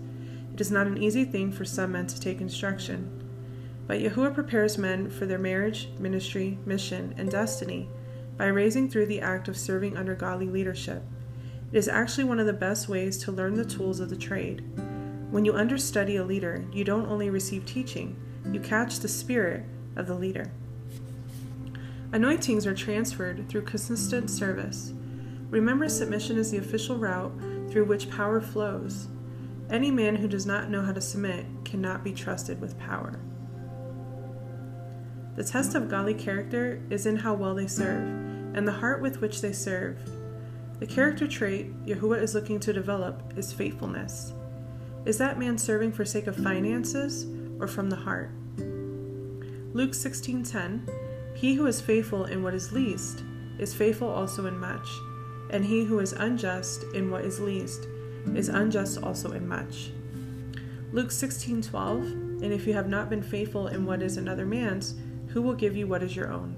It 0.54 0.60
is 0.60 0.70
not 0.70 0.86
an 0.86 1.02
easy 1.02 1.24
thing 1.24 1.50
for 1.50 1.64
some 1.64 1.92
men 1.92 2.06
to 2.06 2.20
take 2.20 2.40
instruction. 2.40 3.10
But 3.86 4.00
Yahuwah 4.00 4.34
prepares 4.34 4.78
men 4.78 5.10
for 5.10 5.26
their 5.26 5.38
marriage, 5.38 5.88
ministry, 5.98 6.58
mission, 6.64 7.14
and 7.18 7.30
destiny 7.30 7.88
by 8.38 8.46
raising 8.46 8.88
through 8.88 9.06
the 9.06 9.20
act 9.20 9.48
of 9.48 9.58
serving 9.58 9.96
under 9.96 10.14
godly 10.14 10.46
leadership. 10.46 11.02
It 11.72 11.76
is 11.76 11.88
actually 11.88 12.24
one 12.24 12.40
of 12.40 12.46
the 12.46 12.52
best 12.52 12.88
ways 12.88 13.18
to 13.24 13.32
learn 13.32 13.54
the 13.54 13.64
tools 13.64 14.00
of 14.00 14.08
the 14.08 14.16
trade. 14.16 14.64
When 15.30 15.44
you 15.44 15.52
understudy 15.52 16.16
a 16.16 16.24
leader, 16.24 16.64
you 16.72 16.84
don't 16.84 17.08
only 17.08 17.28
receive 17.28 17.66
teaching, 17.66 18.16
you 18.50 18.60
catch 18.60 19.00
the 19.00 19.08
spirit 19.08 19.64
of 19.96 20.06
the 20.06 20.14
leader. 20.14 20.50
Anointings 22.12 22.66
are 22.66 22.74
transferred 22.74 23.46
through 23.48 23.62
consistent 23.62 24.30
service. 24.30 24.94
Remember, 25.50 25.88
submission 25.88 26.38
is 26.38 26.50
the 26.50 26.58
official 26.58 26.96
route 26.96 27.32
through 27.68 27.84
which 27.84 28.10
power 28.10 28.40
flows. 28.40 29.08
Any 29.68 29.90
man 29.90 30.16
who 30.16 30.28
does 30.28 30.46
not 30.46 30.70
know 30.70 30.82
how 30.82 30.92
to 30.92 31.00
submit 31.02 31.44
cannot 31.64 32.02
be 32.02 32.12
trusted 32.12 32.60
with 32.60 32.78
power. 32.78 33.20
The 35.38 35.44
test 35.44 35.76
of 35.76 35.88
godly 35.88 36.14
character 36.14 36.82
is 36.90 37.06
in 37.06 37.14
how 37.14 37.32
well 37.32 37.54
they 37.54 37.68
serve 37.68 38.02
and 38.56 38.66
the 38.66 38.72
heart 38.72 39.00
with 39.00 39.20
which 39.20 39.40
they 39.40 39.52
serve. 39.52 39.96
The 40.80 40.86
character 40.86 41.28
trait 41.28 41.70
Yahuwah 41.86 42.20
is 42.20 42.34
looking 42.34 42.58
to 42.58 42.72
develop 42.72 43.34
is 43.36 43.52
faithfulness. 43.52 44.32
Is 45.04 45.16
that 45.18 45.38
man 45.38 45.56
serving 45.56 45.92
for 45.92 46.04
sake 46.04 46.26
of 46.26 46.34
finances 46.34 47.24
or 47.60 47.68
from 47.68 47.88
the 47.88 47.94
heart? 47.94 48.32
Luke 49.74 49.92
16:10 49.92 50.90
He 51.36 51.54
who 51.54 51.66
is 51.66 51.80
faithful 51.80 52.24
in 52.24 52.42
what 52.42 52.52
is 52.52 52.72
least 52.72 53.22
is 53.60 53.72
faithful 53.72 54.08
also 54.08 54.46
in 54.46 54.58
much, 54.58 54.88
and 55.50 55.64
he 55.64 55.84
who 55.84 56.00
is 56.00 56.14
unjust 56.14 56.82
in 56.94 57.12
what 57.12 57.24
is 57.24 57.38
least 57.38 57.86
is 58.34 58.48
unjust 58.48 59.00
also 59.04 59.30
in 59.30 59.46
much. 59.46 59.92
Luke 60.90 61.12
16:12 61.12 62.42
And 62.42 62.52
if 62.52 62.66
you 62.66 62.74
have 62.74 62.88
not 62.88 63.08
been 63.08 63.22
faithful 63.22 63.68
in 63.68 63.84
what 63.84 64.02
is 64.02 64.16
another 64.16 64.44
man's, 64.44 64.96
who 65.28 65.42
will 65.42 65.54
give 65.54 65.76
you 65.76 65.86
what 65.86 66.02
is 66.02 66.16
your 66.16 66.32
own? 66.32 66.56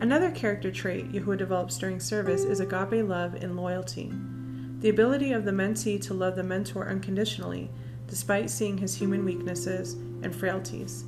Another 0.00 0.30
character 0.30 0.70
trait 0.70 1.12
Yahuwah 1.12 1.38
develops 1.38 1.78
during 1.78 1.98
service 1.98 2.44
is 2.44 2.60
agape 2.60 3.08
love 3.08 3.34
and 3.34 3.56
loyalty. 3.56 4.12
The 4.80 4.90
ability 4.90 5.32
of 5.32 5.44
the 5.44 5.50
mentee 5.50 6.00
to 6.02 6.14
love 6.14 6.36
the 6.36 6.42
mentor 6.42 6.88
unconditionally 6.88 7.70
despite 8.06 8.50
seeing 8.50 8.78
his 8.78 8.94
human 8.94 9.24
weaknesses 9.24 9.94
and 9.94 10.34
frailties. 10.34 11.04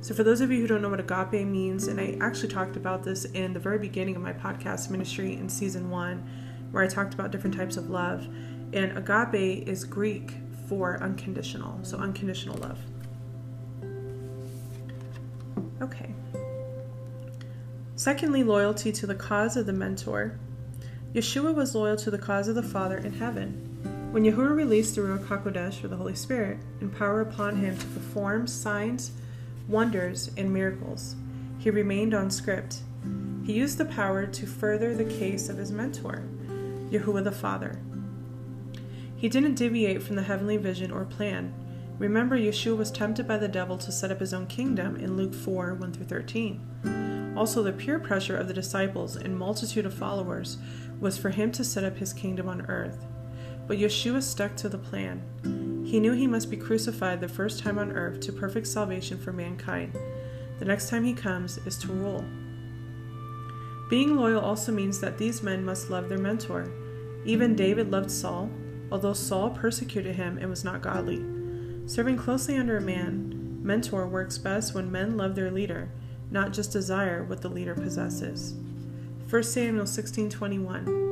So, 0.00 0.14
for 0.14 0.24
those 0.24 0.40
of 0.40 0.50
you 0.50 0.60
who 0.60 0.66
don't 0.66 0.82
know 0.82 0.88
what 0.88 1.00
agape 1.00 1.46
means, 1.46 1.86
and 1.88 2.00
I 2.00 2.16
actually 2.20 2.48
talked 2.48 2.76
about 2.76 3.02
this 3.02 3.24
in 3.24 3.52
the 3.52 3.60
very 3.60 3.78
beginning 3.78 4.16
of 4.16 4.22
my 4.22 4.32
podcast 4.32 4.90
ministry 4.90 5.34
in 5.34 5.48
season 5.48 5.90
one, 5.90 6.28
where 6.70 6.82
I 6.82 6.88
talked 6.88 7.14
about 7.14 7.30
different 7.30 7.56
types 7.56 7.76
of 7.76 7.90
love. 7.90 8.26
And 8.72 8.96
agape 8.96 9.68
is 9.68 9.84
Greek 9.84 10.32
for 10.68 11.00
unconditional, 11.02 11.78
so 11.82 11.98
unconditional 11.98 12.56
love. 12.58 12.78
Okay. 15.82 16.14
Secondly, 17.96 18.44
loyalty 18.44 18.92
to 18.92 19.06
the 19.06 19.14
cause 19.14 19.56
of 19.56 19.66
the 19.66 19.72
mentor. 19.72 20.38
Yeshua 21.12 21.52
was 21.52 21.74
loyal 21.74 21.96
to 21.96 22.10
the 22.10 22.18
cause 22.18 22.46
of 22.48 22.54
the 22.54 22.62
Father 22.62 22.98
in 22.98 23.12
heaven. 23.12 23.68
When 24.12 24.24
Yahuwah 24.24 24.54
released 24.54 24.94
the 24.94 25.00
Ruach 25.00 25.26
HaKodesh, 25.26 25.82
or 25.82 25.88
the 25.88 25.96
Holy 25.96 26.14
Spirit, 26.14 26.58
and 26.80 26.96
power 26.96 27.20
upon 27.20 27.56
him 27.56 27.76
to 27.76 27.86
perform 27.86 28.46
signs, 28.46 29.10
wonders, 29.68 30.30
and 30.36 30.52
miracles, 30.52 31.16
he 31.58 31.70
remained 31.70 32.14
on 32.14 32.30
script. 32.30 32.82
He 33.44 33.54
used 33.54 33.78
the 33.78 33.84
power 33.84 34.26
to 34.26 34.46
further 34.46 34.94
the 34.94 35.04
case 35.04 35.48
of 35.48 35.58
his 35.58 35.72
mentor, 35.72 36.22
Yahuwah 36.90 37.24
the 37.24 37.32
Father. 37.32 37.80
He 39.16 39.28
didn't 39.28 39.54
deviate 39.54 40.02
from 40.02 40.16
the 40.16 40.22
heavenly 40.22 40.56
vision 40.56 40.92
or 40.92 41.04
plan. 41.04 41.54
Remember, 42.02 42.36
Yeshua 42.36 42.76
was 42.76 42.90
tempted 42.90 43.28
by 43.28 43.38
the 43.38 43.46
devil 43.46 43.78
to 43.78 43.92
set 43.92 44.10
up 44.10 44.18
his 44.18 44.34
own 44.34 44.48
kingdom 44.48 44.96
in 44.96 45.16
Luke 45.16 45.32
4 45.32 45.74
1 45.74 45.92
through 45.92 46.06
13. 46.06 47.34
Also, 47.36 47.62
the 47.62 47.72
peer 47.72 48.00
pressure 48.00 48.36
of 48.36 48.48
the 48.48 48.52
disciples 48.52 49.14
and 49.14 49.38
multitude 49.38 49.86
of 49.86 49.94
followers 49.94 50.58
was 50.98 51.16
for 51.16 51.30
him 51.30 51.52
to 51.52 51.62
set 51.62 51.84
up 51.84 51.96
his 51.96 52.12
kingdom 52.12 52.48
on 52.48 52.66
earth. 52.66 53.06
But 53.68 53.78
Yeshua 53.78 54.20
stuck 54.20 54.56
to 54.56 54.68
the 54.68 54.78
plan. 54.78 55.22
He 55.86 56.00
knew 56.00 56.10
he 56.10 56.26
must 56.26 56.50
be 56.50 56.56
crucified 56.56 57.20
the 57.20 57.28
first 57.28 57.60
time 57.60 57.78
on 57.78 57.92
earth 57.92 58.18
to 58.22 58.32
perfect 58.32 58.66
salvation 58.66 59.16
for 59.16 59.32
mankind. 59.32 59.96
The 60.58 60.64
next 60.64 60.90
time 60.90 61.04
he 61.04 61.14
comes 61.14 61.58
is 61.58 61.78
to 61.78 61.92
rule. 61.92 62.24
Being 63.88 64.16
loyal 64.16 64.40
also 64.40 64.72
means 64.72 64.98
that 64.98 65.18
these 65.18 65.40
men 65.40 65.64
must 65.64 65.88
love 65.88 66.08
their 66.08 66.18
mentor. 66.18 66.68
Even 67.24 67.54
David 67.54 67.92
loved 67.92 68.10
Saul, 68.10 68.50
although 68.90 69.12
Saul 69.12 69.50
persecuted 69.50 70.16
him 70.16 70.36
and 70.38 70.50
was 70.50 70.64
not 70.64 70.82
godly. 70.82 71.24
Serving 71.86 72.16
closely 72.16 72.56
under 72.56 72.76
a 72.76 72.80
man, 72.80 73.60
mentor 73.62 74.06
works 74.06 74.38
best 74.38 74.74
when 74.74 74.92
men 74.92 75.16
love 75.16 75.34
their 75.34 75.50
leader, 75.50 75.90
not 76.30 76.52
just 76.52 76.72
desire 76.72 77.24
what 77.24 77.42
the 77.42 77.48
leader 77.48 77.74
possesses. 77.74 78.54
1 79.28 79.42
Samuel 79.42 79.86
16:21 79.86 81.02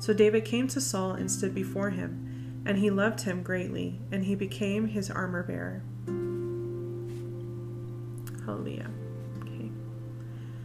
so 0.00 0.12
David 0.12 0.44
came 0.44 0.68
to 0.68 0.80
Saul 0.80 1.12
and 1.12 1.30
stood 1.30 1.54
before 1.54 1.90
him, 1.90 2.62
and 2.64 2.78
he 2.78 2.90
loved 2.90 3.22
him 3.22 3.42
greatly, 3.42 4.00
and 4.12 4.24
he 4.24 4.34
became 4.34 4.88
his 4.88 5.10
armor 5.10 5.42
bearer. 5.42 5.82
Hallelujah. 8.46 8.90
Okay. 9.42 9.70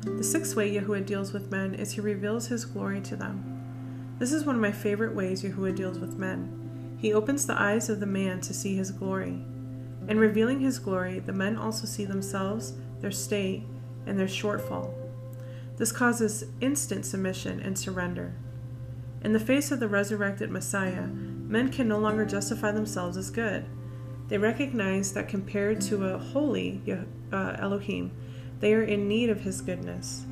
The 0.04 0.24
sixth 0.24 0.56
way 0.56 0.72
Yahuwah 0.72 1.06
deals 1.06 1.34
with 1.34 1.52
men 1.52 1.74
is 1.74 1.94
he 1.94 2.02
reveals 2.02 2.48
his 2.48 2.66
glory 2.66 3.02
to 3.02 3.16
them. 3.16 4.16
This 4.20 4.32
is 4.32 4.46
one 4.46 4.56
of 4.56 4.62
my 4.62 4.72
favorite 4.72 5.16
ways 5.16 5.42
Yahuwah 5.42 5.76
deals 5.76 5.98
with 5.98 6.18
men. 6.18 6.96
He 7.00 7.12
opens 7.12 7.46
the 7.46 7.60
eyes 7.60 7.90
of 7.90 8.00
the 8.00 8.06
man 8.06 8.40
to 8.42 8.54
see 8.54 8.76
his 8.76 8.92
glory. 8.92 9.44
In 10.08 10.20
revealing 10.20 10.60
his 10.60 10.80
glory, 10.80 11.20
the 11.20 11.34
men 11.34 11.56
also 11.56 11.86
see 11.86 12.06
themselves, 12.06 12.74
their 13.00 13.12
state, 13.12 13.64
and 14.06 14.20
their 14.20 14.28
shortfall. 14.28 14.94
This 15.78 15.92
causes 15.92 16.46
instant 16.62 17.06
submission 17.06 17.60
and 17.60 17.78
surrender. 17.78 18.36
In 19.24 19.34
the 19.34 19.40
face 19.40 19.72
of 19.72 19.80
the 19.80 19.88
resurrected 19.88 20.52
Messiah, 20.52 21.08
men 21.08 21.70
can 21.70 21.88
no 21.88 21.98
longer 21.98 22.26
justify 22.26 22.72
themselves 22.72 23.16
as 23.16 23.30
good. 23.30 23.66
They 24.28 24.38
recognize 24.38 25.14
that 25.14 25.30
compared 25.30 25.80
to 25.82 26.06
a 26.06 26.18
holy 26.18 26.82
uh, 27.32 27.56
Elohim, 27.58 28.12
they 28.60 28.74
are 28.74 28.84
in 28.84 29.08
need 29.08 29.30
of 29.30 29.42
his 29.42 29.62
goodness. 29.62 30.26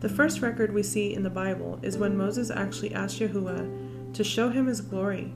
The 0.00 0.08
first 0.08 0.40
record 0.40 0.72
we 0.72 0.84
see 0.84 1.12
in 1.12 1.24
the 1.24 1.30
Bible 1.30 1.80
is 1.82 1.98
when 1.98 2.16
Moses 2.16 2.50
actually 2.50 2.94
asked 2.94 3.18
Yahuwah 3.18 4.14
to 4.14 4.24
show 4.24 4.50
him 4.50 4.66
his 4.66 4.80
glory, 4.80 5.32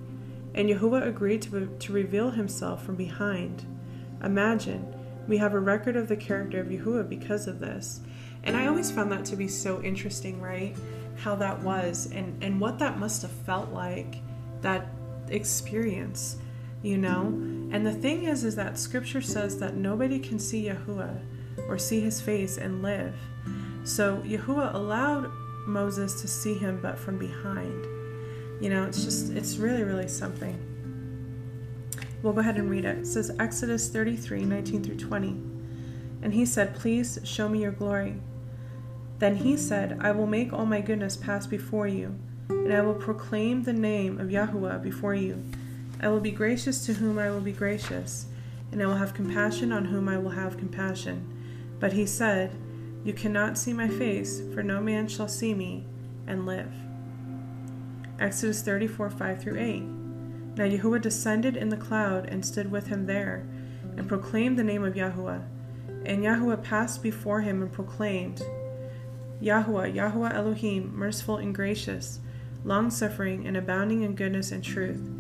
and 0.55 0.69
Yahuwah 0.69 1.07
agreed 1.07 1.43
to, 1.43 1.67
to 1.67 1.93
reveal 1.93 2.31
himself 2.31 2.85
from 2.85 2.97
behind. 2.97 3.65
Imagine, 4.23 4.95
we 5.27 5.39
have 5.39 5.55
a 5.55 5.61
record 5.61 5.97
of 5.97 6.09
the 6.09 6.17
character 6.17 6.61
of 6.61 6.67
Yahuwah 6.67 7.09
because 7.09 7.47
of 7.47 7.59
this. 7.59 8.01
And 8.45 8.57
I 8.57 8.67
always 8.67 8.91
found 8.91 9.13
that 9.13 9.25
to 9.27 9.37
be 9.37 9.49
so 9.49 9.83
interesting, 9.83 10.41
right? 10.41 10.77
How 11.17 11.37
that 11.37 11.61
was 11.63 12.11
and, 12.13 12.43
and 12.43 12.61
what 12.61 12.79
that 12.81 12.99
must 12.99 13.23
have 13.23 13.31
felt 13.31 13.71
like, 13.71 14.17
that 14.63 14.89
experience, 15.29 16.37
you 16.83 16.99
know? 16.99 17.27
And 17.73 17.87
the 17.87 17.93
thing 17.93 18.25
is, 18.25 18.45
is 18.45 18.57
that 18.57 18.79
scripture 18.79 19.23
says 19.23 19.59
that 19.59 19.77
nobody 19.77 20.19
can 20.19 20.39
see 20.39 20.65
Yahuwah 20.65 21.21
or 21.69 21.79
see 21.79 22.01
his 22.01 22.21
face 22.21 22.59
and 22.59 22.83
live. 22.83 23.15
So 23.85 24.19
Yahuwah 24.25 24.75
allowed 24.75 25.31
Moses 25.67 26.21
to 26.21 26.29
see 26.29 26.55
him, 26.55 26.81
but 26.83 26.99
from 26.99 27.19
behind. 27.19 27.87
You 28.63 28.71
know, 28.71 28.85
it's 28.85 29.03
just, 29.03 29.33
it's 29.33 29.57
really, 29.57 29.83
really 29.83 30.07
something. 30.07 30.57
We'll 32.23 32.33
go 32.33 32.39
ahead 32.39 32.59
and 32.59 32.71
read 32.71 32.85
it. 32.85 32.99
It 32.99 33.07
says 33.07 33.35
Exodus 33.41 33.89
33 33.89 34.45
19 34.45 34.85
through 34.85 34.99
20. 34.99 35.29
And 36.23 36.33
he 36.33 36.47
said, 36.47 36.77
Please 36.77 37.19
show 37.25 37.49
me 37.49 37.63
your 37.63 37.73
glory. 37.73 38.21
Then 39.19 39.35
he 39.35 39.57
said, 39.57 39.99
I 40.01 40.13
will 40.13 40.29
make 40.29 40.53
all 40.53 40.65
my 40.65 40.81
goodness 40.81 41.17
pass 41.17 41.45
before 41.45 41.89
you, 41.89 42.17
and 42.49 42.73
I 42.73 42.83
will 42.83 42.95
proclaim 42.95 43.65
the 43.65 43.73
name 43.73 44.21
of 44.21 44.31
Yahweh 44.31 44.79
before 44.79 45.17
you. 45.17 45.43
I 46.01 46.09
will 46.09 46.21
be 46.21 46.31
gracious 46.31 46.87
to 46.87 46.95
whom 46.95 47.19
I 47.19 47.31
will 47.31 47.41
be 47.41 47.53
gracious, 47.53 48.27
and 48.71 48.81
I 48.81 48.87
will 48.87 48.95
have 48.95 49.13
compassion 49.13 49.73
on 49.73 49.87
whom 49.87 50.09
I 50.09 50.19
will 50.19 50.31
have 50.31 50.57
compassion. 50.57 51.27
But 51.81 51.95
he 51.95 52.07
said, 52.07 52.55
you 53.03 53.13
cannot 53.13 53.59
see 53.59 53.73
my 53.73 53.89
face, 53.89 54.41
for 54.55 54.63
no 54.63 54.81
man 54.81 55.09
shall 55.09 55.27
see 55.27 55.53
me 55.53 55.85
and 56.29 56.47
live. 56.47 56.73
Exodus 58.23 58.63
34 58.63 59.11
5 59.11 59.43
through 59.43 59.59
8. 59.59 59.83
Now 59.83 60.65
Yahuwah 60.65 61.03
descended 61.03 61.57
in 61.57 61.71
the 61.71 61.77
cloud 61.77 62.29
and 62.29 62.47
stood 62.47 62.71
with 62.71 62.87
him 62.87 63.07
there, 63.07 63.45
and 63.97 64.07
proclaimed 64.07 64.57
the 64.57 64.63
name 64.63 64.85
of 64.85 64.95
Yahuwah. 64.95 65.43
And 66.07 66.23
Yahuwah 66.23 66.63
passed 66.63 67.03
before 67.03 67.41
him 67.41 67.63
and 67.63 67.73
proclaimed, 67.73 68.41
Yahuwah, 69.43 69.93
Yahuwah 69.93 70.35
Elohim, 70.35 70.97
merciful 70.97 71.39
and 71.39 71.53
gracious, 71.53 72.21
long 72.65 72.91
suffering 72.91 73.45
and 73.45 73.57
abounding 73.57 74.03
in 74.03 74.15
goodness 74.15 74.53
and 74.53 74.63
truth, 74.63 75.11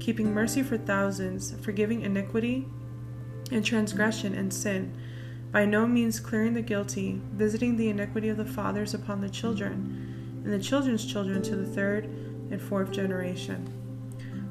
keeping 0.00 0.32
mercy 0.32 0.62
for 0.62 0.78
thousands, 0.78 1.54
forgiving 1.60 2.00
iniquity 2.02 2.66
and 3.52 3.66
transgression 3.66 4.34
and 4.34 4.52
sin 4.52 4.96
by 5.52 5.66
no 5.66 5.86
means 5.86 6.20
clearing 6.20 6.54
the 6.54 6.62
guilty, 6.62 7.20
visiting 7.32 7.76
the 7.76 7.90
iniquity 7.90 8.30
of 8.30 8.38
the 8.38 8.46
fathers 8.46 8.94
upon 8.94 9.20
the 9.20 9.28
children, 9.28 10.40
and 10.42 10.52
the 10.54 10.58
children's 10.58 11.04
children 11.04 11.42
to 11.42 11.54
the 11.54 11.66
third 11.66 12.08
and 12.50 12.60
fourth 12.60 12.90
generation. 12.90 13.72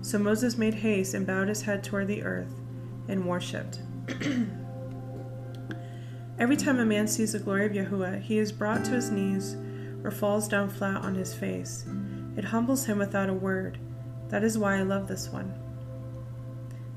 So 0.01 0.19
Moses 0.19 0.57
made 0.57 0.75
haste 0.75 1.13
and 1.13 1.25
bowed 1.25 1.47
his 1.47 1.63
head 1.63 1.83
toward 1.83 2.07
the 2.07 2.23
earth 2.23 2.53
and 3.07 3.25
worshipped. 3.25 3.79
Every 6.37 6.57
time 6.57 6.79
a 6.79 6.85
man 6.85 7.07
sees 7.07 7.31
the 7.31 7.39
glory 7.39 7.65
of 7.65 7.71
Yahuwah, 7.71 8.21
he 8.21 8.37
is 8.37 8.51
brought 8.51 8.83
to 8.85 8.91
his 8.91 9.09
knees 9.09 9.55
or 10.03 10.11
falls 10.11 10.47
down 10.47 10.69
flat 10.69 11.01
on 11.01 11.15
his 11.15 11.33
face. 11.33 11.85
It 12.37 12.45
humbles 12.45 12.85
him 12.85 12.99
without 12.99 13.29
a 13.29 13.33
word. 13.33 13.79
That 14.29 14.43
is 14.43 14.57
why 14.57 14.77
I 14.77 14.83
love 14.83 15.07
this 15.07 15.29
one. 15.29 15.53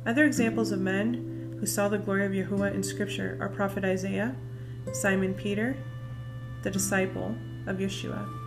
Other 0.04 0.24
examples 0.24 0.72
of 0.72 0.80
men 0.80 1.56
who 1.60 1.66
saw 1.66 1.88
the 1.88 1.98
glory 1.98 2.26
of 2.26 2.32
Yahuwah 2.32 2.74
in 2.74 2.82
Scripture 2.82 3.38
are 3.40 3.48
Prophet 3.48 3.84
Isaiah, 3.84 4.34
Simon 4.92 5.34
Peter, 5.34 5.76
the 6.62 6.70
disciple 6.70 7.34
of 7.66 7.78
Yeshua. 7.78 8.37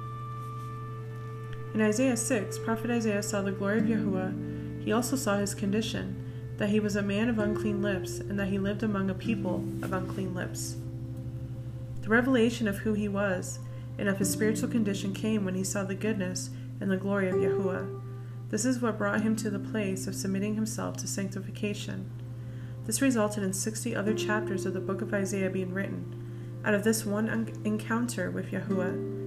In 1.74 1.82
Isaiah 1.82 2.18
6, 2.18 2.60
Prophet 2.60 2.92
Isaiah 2.92 3.24
saw 3.24 3.42
the 3.42 3.54
glory 3.54 3.80
of 3.80 3.86
Yahuwah. 3.86 4.84
He 4.84 4.92
also 4.92 5.16
saw 5.16 5.38
his 5.38 5.56
condition, 5.56 6.22
that 6.58 6.68
he 6.68 6.82
was 6.82 6.98
a 6.98 7.02
man 7.02 7.30
of 7.30 7.40
unclean 7.40 7.82
lips, 7.82 8.20
and 8.20 8.38
that 8.38 8.50
he 8.50 8.60
lived 8.60 8.84
among 8.84 9.10
a 9.10 9.14
people 9.14 9.64
of 9.82 9.94
unclean 9.94 10.36
lips. 10.36 10.76
The 12.02 12.10
revelation 12.10 12.68
of 12.68 12.80
who 12.80 12.94
he 12.94 13.08
was 13.08 13.60
and 13.98 14.10
of 14.10 14.18
his 14.18 14.30
spiritual 14.30 14.68
condition 14.68 15.14
came 15.14 15.46
when 15.46 15.56
he 15.56 15.64
saw 15.64 15.86
the 15.86 15.96
goodness 15.96 16.50
and 16.82 16.92
the 16.92 16.98
glory 16.98 17.30
of 17.30 17.36
Yahuwah. 17.36 18.02
This 18.50 18.66
is 18.66 18.82
what 18.82 18.98
brought 18.98 19.22
him 19.22 19.38
to 19.38 19.50
the 19.50 19.60
place 19.60 20.08
of 20.08 20.16
submitting 20.16 20.56
himself 20.56 20.98
to 20.98 21.08
sanctification. 21.08 22.12
This 22.86 23.02
resulted 23.02 23.44
in 23.44 23.54
60 23.54 23.96
other 23.96 24.14
chapters 24.14 24.66
of 24.66 24.74
the 24.74 24.82
book 24.82 25.02
of 25.02 25.14
Isaiah 25.14 25.50
being 25.50 25.74
written 25.74 26.18
out 26.66 26.74
of 26.74 26.84
this 26.84 27.06
one 27.06 27.30
encounter 27.64 28.30
with 28.30 28.52
Yahuwah. 28.52 29.21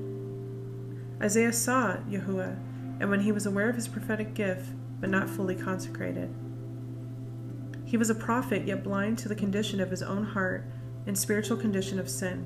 Isaiah 1.24 1.54
saw 1.54 1.96
Yahuwah, 2.10 2.54
and 3.00 3.08
when 3.08 3.20
he 3.20 3.32
was 3.32 3.46
aware 3.46 3.70
of 3.70 3.76
his 3.76 3.88
prophetic 3.88 4.34
gift, 4.34 4.68
but 5.00 5.08
not 5.08 5.30
fully 5.30 5.54
consecrated. 5.54 6.28
He 7.86 7.96
was 7.96 8.10
a 8.10 8.14
prophet, 8.14 8.66
yet 8.66 8.84
blind 8.84 9.16
to 9.18 9.28
the 9.30 9.34
condition 9.34 9.80
of 9.80 9.90
his 9.90 10.02
own 10.02 10.22
heart 10.22 10.66
and 11.06 11.16
spiritual 11.16 11.56
condition 11.56 11.98
of 11.98 12.10
sin. 12.10 12.44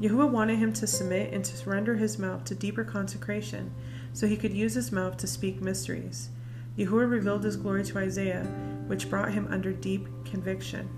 Yahuwah 0.00 0.30
wanted 0.30 0.60
him 0.60 0.72
to 0.74 0.86
submit 0.86 1.32
and 1.32 1.44
to 1.44 1.56
surrender 1.56 1.96
his 1.96 2.16
mouth 2.16 2.44
to 2.44 2.54
deeper 2.54 2.84
consecration 2.84 3.74
so 4.12 4.28
he 4.28 4.36
could 4.36 4.52
use 4.52 4.74
his 4.74 4.92
mouth 4.92 5.16
to 5.16 5.26
speak 5.26 5.60
mysteries. 5.60 6.30
Yahuwah 6.78 7.10
revealed 7.10 7.42
his 7.42 7.56
glory 7.56 7.82
to 7.82 7.98
Isaiah, 7.98 8.44
which 8.86 9.10
brought 9.10 9.32
him 9.32 9.48
under 9.50 9.72
deep 9.72 10.06
conviction. 10.24 10.88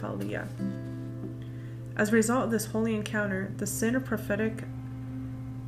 Hallelujah. 0.00 0.46
As 1.96 2.10
a 2.10 2.12
result 2.12 2.44
of 2.44 2.50
this 2.52 2.66
holy 2.66 2.94
encounter, 2.94 3.52
the 3.56 3.66
sin 3.66 3.96
of 3.96 4.04
prophetic 4.04 4.62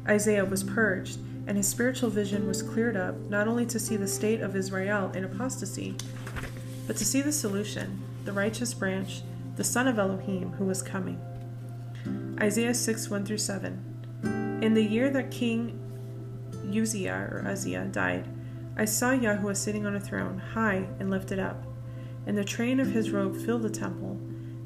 Isaiah 0.06 0.44
was 0.44 0.64
purged, 0.64 1.18
and 1.46 1.56
his 1.56 1.68
spiritual 1.68 2.10
vision 2.10 2.46
was 2.46 2.62
cleared 2.62 2.96
up, 2.96 3.16
not 3.28 3.48
only 3.48 3.66
to 3.66 3.78
see 3.78 3.96
the 3.96 4.08
state 4.08 4.40
of 4.40 4.56
Israel 4.56 5.10
in 5.14 5.24
apostasy, 5.24 5.96
but 6.86 6.96
to 6.96 7.04
see 7.04 7.20
the 7.20 7.32
solution, 7.32 8.02
the 8.24 8.32
righteous 8.32 8.74
branch, 8.74 9.22
the 9.56 9.64
son 9.64 9.86
of 9.86 9.98
Elohim, 9.98 10.52
who 10.52 10.64
was 10.64 10.82
coming. 10.82 11.20
Isaiah 12.40 12.74
6 12.74 13.10
1 13.10 13.24
through 13.24 13.38
7. 13.38 14.60
In 14.62 14.74
the 14.74 14.84
year 14.84 15.10
that 15.10 15.30
King 15.30 15.78
Uzziah 16.72 17.28
or 17.30 17.44
Uzziah 17.46 17.84
died, 17.84 18.28
I 18.76 18.84
saw 18.84 19.10
Yahuwah 19.10 19.56
sitting 19.56 19.86
on 19.86 19.96
a 19.96 20.00
throne, 20.00 20.38
high 20.38 20.88
and 20.98 21.10
lifted 21.10 21.38
up, 21.38 21.64
and 22.26 22.38
the 22.38 22.44
train 22.44 22.80
of 22.80 22.92
his 22.92 23.10
robe 23.10 23.36
filled 23.36 23.62
the 23.62 23.70
temple. 23.70 24.18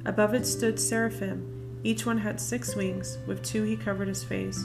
Above 0.05 0.35
it 0.35 0.47
stood 0.47 0.79
seraphim. 0.79 1.81
Each 1.83 2.07
one 2.07 2.19
had 2.19 2.41
six 2.41 2.77
wings. 2.77 3.19
With 3.27 3.43
two 3.43 3.65
he 3.65 3.77
covered 3.77 4.09
his 4.09 4.23
face, 4.23 4.65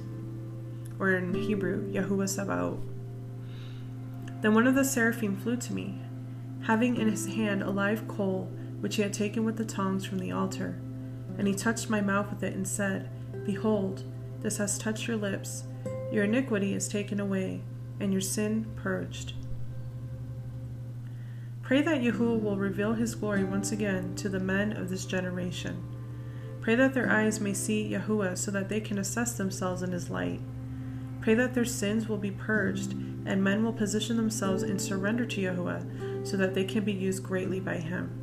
Or 1.01 1.15
in 1.15 1.33
Hebrew, 1.33 1.91
Yahuwah 1.91 2.29
Sabaoth. 2.29 2.79
Then 4.41 4.53
one 4.53 4.67
of 4.67 4.75
the 4.75 4.85
seraphim 4.85 5.35
flew 5.35 5.57
to 5.57 5.73
me, 5.73 5.99
having 6.61 6.95
in 6.95 7.09
his 7.09 7.25
hand 7.25 7.63
a 7.63 7.71
live 7.71 8.07
coal 8.07 8.51
which 8.81 8.97
he 8.97 9.01
had 9.01 9.11
taken 9.11 9.43
with 9.43 9.57
the 9.57 9.65
tongs 9.65 10.05
from 10.05 10.19
the 10.19 10.31
altar. 10.31 10.79
And 11.39 11.47
he 11.47 11.55
touched 11.55 11.89
my 11.89 12.01
mouth 12.01 12.29
with 12.29 12.43
it 12.43 12.53
and 12.53 12.67
said, 12.67 13.09
Behold, 13.45 14.03
this 14.41 14.57
has 14.57 14.77
touched 14.77 15.07
your 15.07 15.17
lips. 15.17 15.63
Your 16.11 16.25
iniquity 16.25 16.75
is 16.75 16.87
taken 16.87 17.19
away, 17.19 17.61
and 17.99 18.11
your 18.11 18.21
sin 18.21 18.67
purged. 18.75 19.33
Pray 21.63 21.81
that 21.81 22.01
Yahuwah 22.01 22.41
will 22.43 22.57
reveal 22.57 22.93
his 22.93 23.15
glory 23.15 23.43
once 23.43 23.71
again 23.71 24.13
to 24.17 24.29
the 24.29 24.39
men 24.39 24.77
of 24.77 24.89
this 24.89 25.05
generation. 25.05 25.83
Pray 26.59 26.75
that 26.75 26.93
their 26.93 27.09
eyes 27.09 27.39
may 27.39 27.53
see 27.53 27.89
Yahuwah 27.89 28.37
so 28.37 28.51
that 28.51 28.69
they 28.69 28.79
can 28.79 28.99
assess 28.99 29.33
themselves 29.33 29.81
in 29.81 29.91
his 29.91 30.11
light. 30.11 30.41
Pray 31.21 31.35
that 31.35 31.53
their 31.53 31.65
sins 31.65 32.09
will 32.09 32.17
be 32.17 32.31
purged 32.31 32.93
and 33.25 33.43
men 33.43 33.63
will 33.63 33.73
position 33.73 34.17
themselves 34.17 34.63
in 34.63 34.79
surrender 34.79 35.25
to 35.25 35.41
Yahuwah 35.41 36.27
so 36.27 36.35
that 36.37 36.53
they 36.53 36.63
can 36.63 36.83
be 36.83 36.91
used 36.91 37.23
greatly 37.23 37.59
by 37.59 37.77
him. 37.77 38.17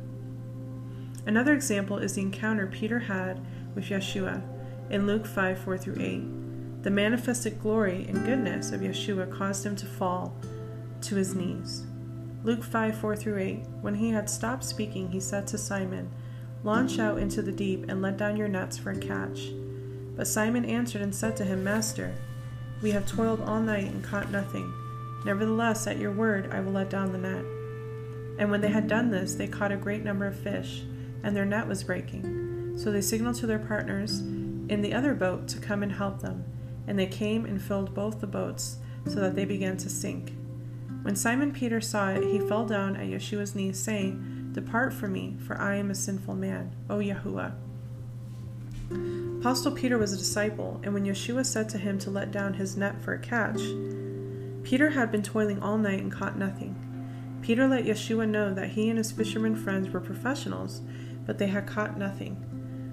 Another 1.25 1.53
example 1.53 1.97
is 1.97 2.15
the 2.15 2.21
encounter 2.21 2.67
Peter 2.67 2.99
had 2.99 3.39
with 3.75 3.85
Yeshua 3.85 4.41
in 4.89 5.07
Luke 5.07 5.25
5 5.25 5.59
4 5.59 5.77
through 5.77 6.01
8. 6.01 6.83
The 6.83 6.89
manifested 6.89 7.61
glory 7.61 8.05
and 8.07 8.25
goodness 8.25 8.71
of 8.71 8.81
Yeshua 8.81 9.31
caused 9.31 9.65
him 9.65 9.75
to 9.77 9.85
fall 9.85 10.33
to 11.01 11.15
his 11.15 11.35
knees. 11.35 11.85
Luke 12.43 12.63
5 12.63 12.97
4 12.97 13.15
through 13.15 13.37
8. 13.37 13.65
When 13.81 13.95
he 13.95 14.09
had 14.09 14.29
stopped 14.29 14.63
speaking, 14.63 15.11
he 15.11 15.19
said 15.19 15.45
to 15.47 15.57
Simon, 15.57 16.09
Launch 16.63 16.99
out 16.99 17.19
into 17.19 17.41
the 17.41 17.51
deep 17.51 17.85
and 17.89 18.01
let 18.01 18.17
down 18.17 18.35
your 18.35 18.47
nets 18.47 18.77
for 18.77 18.91
a 18.91 18.97
catch. 18.97 19.51
But 20.15 20.27
Simon 20.27 20.65
answered 20.65 21.01
and 21.01 21.15
said 21.15 21.37
to 21.37 21.45
him, 21.45 21.63
Master, 21.63 22.13
we 22.81 22.91
have 22.91 23.05
toiled 23.05 23.41
all 23.41 23.59
night 23.59 23.91
and 23.91 24.03
caught 24.03 24.31
nothing. 24.31 24.73
Nevertheless, 25.25 25.85
at 25.87 25.97
your 25.97 26.11
word, 26.11 26.49
I 26.51 26.61
will 26.61 26.71
let 26.71 26.89
down 26.89 27.11
the 27.11 27.17
net. 27.17 27.43
And 28.39 28.49
when 28.49 28.61
they 28.61 28.69
had 28.69 28.87
done 28.87 29.11
this, 29.11 29.35
they 29.35 29.47
caught 29.47 29.71
a 29.71 29.77
great 29.77 30.03
number 30.03 30.25
of 30.25 30.39
fish, 30.39 30.83
and 31.23 31.35
their 31.35 31.45
net 31.45 31.67
was 31.67 31.83
breaking. 31.83 32.77
So 32.77 32.91
they 32.91 33.01
signaled 33.01 33.35
to 33.37 33.47
their 33.47 33.59
partners 33.59 34.19
in 34.19 34.81
the 34.81 34.93
other 34.93 35.13
boat 35.13 35.47
to 35.49 35.59
come 35.59 35.83
and 35.83 35.91
help 35.91 36.21
them. 36.21 36.45
And 36.87 36.97
they 36.97 37.07
came 37.07 37.45
and 37.45 37.61
filled 37.61 37.93
both 37.93 38.21
the 38.21 38.27
boats, 38.27 38.77
so 39.05 39.15
that 39.15 39.35
they 39.35 39.45
began 39.45 39.75
to 39.77 39.89
sink. 39.89 40.33
When 41.01 41.15
Simon 41.15 41.51
Peter 41.51 41.81
saw 41.81 42.09
it, 42.09 42.23
he 42.23 42.39
fell 42.39 42.65
down 42.65 42.95
at 42.95 43.07
Yeshua's 43.07 43.55
knees, 43.55 43.79
saying, 43.79 44.51
Depart 44.53 44.93
from 44.93 45.13
me, 45.13 45.37
for 45.45 45.57
I 45.57 45.75
am 45.75 45.91
a 45.91 45.95
sinful 45.95 46.35
man, 46.35 46.75
O 46.89 46.97
Yahuwah. 46.97 47.53
Apostle 49.39 49.71
Peter 49.71 49.97
was 49.97 50.13
a 50.13 50.17
disciple, 50.17 50.81
and 50.83 50.93
when 50.93 51.05
Yeshua 51.05 51.45
said 51.45 51.69
to 51.69 51.77
him 51.77 51.97
to 51.99 52.09
let 52.09 52.31
down 52.31 52.53
his 52.53 52.75
net 52.75 53.01
for 53.01 53.13
a 53.13 53.19
catch, 53.19 53.61
Peter 54.63 54.89
had 54.89 55.11
been 55.11 55.23
toiling 55.23 55.61
all 55.61 55.77
night 55.77 56.01
and 56.01 56.11
caught 56.11 56.37
nothing. 56.37 56.75
Peter 57.41 57.67
let 57.67 57.85
Yeshua 57.85 58.27
know 58.27 58.53
that 58.53 58.71
he 58.71 58.89
and 58.89 58.97
his 58.97 59.11
fishermen 59.11 59.55
friends 59.55 59.89
were 59.89 60.01
professionals, 60.01 60.81
but 61.25 61.37
they 61.37 61.47
had 61.47 61.65
caught 61.65 61.97
nothing. 61.97 62.45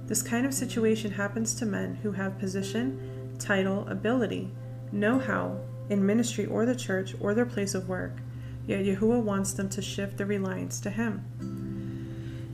This 0.06 0.22
kind 0.22 0.46
of 0.46 0.54
situation 0.54 1.10
happens 1.10 1.54
to 1.54 1.66
men 1.66 1.96
who 1.96 2.12
have 2.12 2.38
position, 2.38 3.34
title, 3.38 3.86
ability, 3.88 4.52
know 4.92 5.18
how, 5.18 5.58
in 5.88 6.06
ministry 6.06 6.46
or 6.46 6.64
the 6.64 6.76
church 6.76 7.14
or 7.20 7.34
their 7.34 7.46
place 7.46 7.74
of 7.74 7.88
work, 7.88 8.18
yet 8.66 8.84
Yeshua 8.84 9.20
wants 9.20 9.52
them 9.52 9.68
to 9.70 9.82
shift 9.82 10.16
their 10.16 10.26
reliance 10.26 10.80
to 10.80 10.90
Him. 10.90 11.24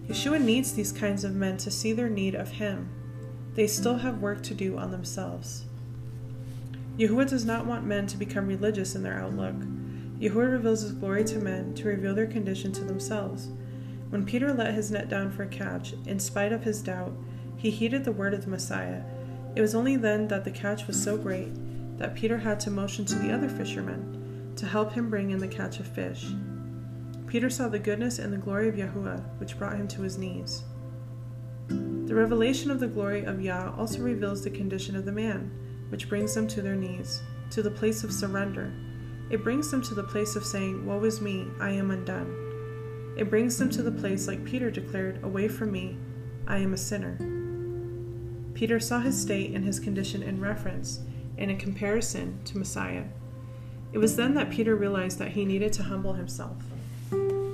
Yeshua 0.08 0.40
needs 0.40 0.72
these 0.72 0.92
kinds 0.92 1.24
of 1.24 1.34
men 1.34 1.56
to 1.58 1.70
see 1.70 1.92
their 1.92 2.08
need 2.08 2.34
of 2.34 2.52
Him. 2.52 2.88
They 3.54 3.66
still 3.66 3.96
have 3.96 4.22
work 4.22 4.42
to 4.44 4.54
do 4.54 4.78
on 4.78 4.90
themselves. 4.90 5.64
Yahuwah 6.98 7.28
does 7.28 7.44
not 7.44 7.66
want 7.66 7.84
men 7.84 8.06
to 8.06 8.16
become 8.16 8.46
religious 8.46 8.94
in 8.94 9.02
their 9.02 9.18
outlook. 9.18 9.56
Yahuwah 10.20 10.52
reveals 10.52 10.82
His 10.82 10.92
glory 10.92 11.24
to 11.24 11.38
men 11.38 11.74
to 11.74 11.88
reveal 11.88 12.14
their 12.14 12.26
condition 12.26 12.72
to 12.72 12.84
themselves. 12.84 13.48
When 14.10 14.26
Peter 14.26 14.52
let 14.52 14.74
his 14.74 14.90
net 14.90 15.08
down 15.08 15.30
for 15.30 15.44
a 15.44 15.48
catch, 15.48 15.94
in 16.06 16.20
spite 16.20 16.52
of 16.52 16.64
his 16.64 16.82
doubt, 16.82 17.12
he 17.56 17.70
heeded 17.70 18.04
the 18.04 18.12
word 18.12 18.34
of 18.34 18.44
the 18.44 18.50
Messiah. 18.50 19.02
It 19.56 19.62
was 19.62 19.74
only 19.74 19.96
then 19.96 20.28
that 20.28 20.44
the 20.44 20.50
catch 20.50 20.86
was 20.86 21.02
so 21.02 21.16
great 21.16 21.50
that 21.98 22.14
Peter 22.14 22.36
had 22.36 22.60
to 22.60 22.70
motion 22.70 23.06
to 23.06 23.14
the 23.14 23.32
other 23.32 23.48
fishermen 23.48 24.52
to 24.56 24.66
help 24.66 24.92
him 24.92 25.08
bring 25.08 25.30
in 25.30 25.38
the 25.38 25.48
catch 25.48 25.80
of 25.80 25.86
fish. 25.86 26.26
Peter 27.26 27.48
saw 27.48 27.68
the 27.68 27.78
goodness 27.78 28.18
and 28.18 28.32
the 28.32 28.36
glory 28.36 28.68
of 28.68 28.74
Yahuwah, 28.74 29.22
which 29.38 29.58
brought 29.58 29.76
him 29.76 29.88
to 29.88 30.02
his 30.02 30.18
knees. 30.18 30.62
The 32.12 32.18
revelation 32.18 32.70
of 32.70 32.78
the 32.78 32.88
glory 32.88 33.24
of 33.24 33.40
Yah 33.40 33.72
also 33.74 34.02
reveals 34.02 34.44
the 34.44 34.50
condition 34.50 34.96
of 34.96 35.06
the 35.06 35.12
man, 35.12 35.50
which 35.88 36.10
brings 36.10 36.34
them 36.34 36.46
to 36.48 36.60
their 36.60 36.76
knees, 36.76 37.22
to 37.48 37.62
the 37.62 37.70
place 37.70 38.04
of 38.04 38.12
surrender. 38.12 38.70
It 39.30 39.42
brings 39.42 39.70
them 39.70 39.80
to 39.80 39.94
the 39.94 40.02
place 40.02 40.36
of 40.36 40.44
saying, 40.44 40.84
Woe 40.84 41.02
is 41.04 41.22
me, 41.22 41.46
I 41.58 41.70
am 41.70 41.90
undone. 41.90 43.14
It 43.16 43.30
brings 43.30 43.56
them 43.56 43.70
to 43.70 43.82
the 43.82 43.90
place, 43.90 44.28
like 44.28 44.44
Peter 44.44 44.70
declared, 44.70 45.24
Away 45.24 45.48
from 45.48 45.72
me, 45.72 45.96
I 46.46 46.58
am 46.58 46.74
a 46.74 46.76
sinner. 46.76 47.16
Peter 48.52 48.78
saw 48.78 49.00
his 49.00 49.18
state 49.18 49.54
and 49.54 49.64
his 49.64 49.80
condition 49.80 50.22
in 50.22 50.38
reference 50.38 51.00
and 51.38 51.50
in 51.50 51.56
comparison 51.56 52.44
to 52.44 52.58
Messiah. 52.58 53.04
It 53.94 53.98
was 53.98 54.16
then 54.16 54.34
that 54.34 54.50
Peter 54.50 54.76
realized 54.76 55.18
that 55.18 55.32
he 55.32 55.46
needed 55.46 55.72
to 55.72 55.84
humble 55.84 56.12
himself. 56.12 56.62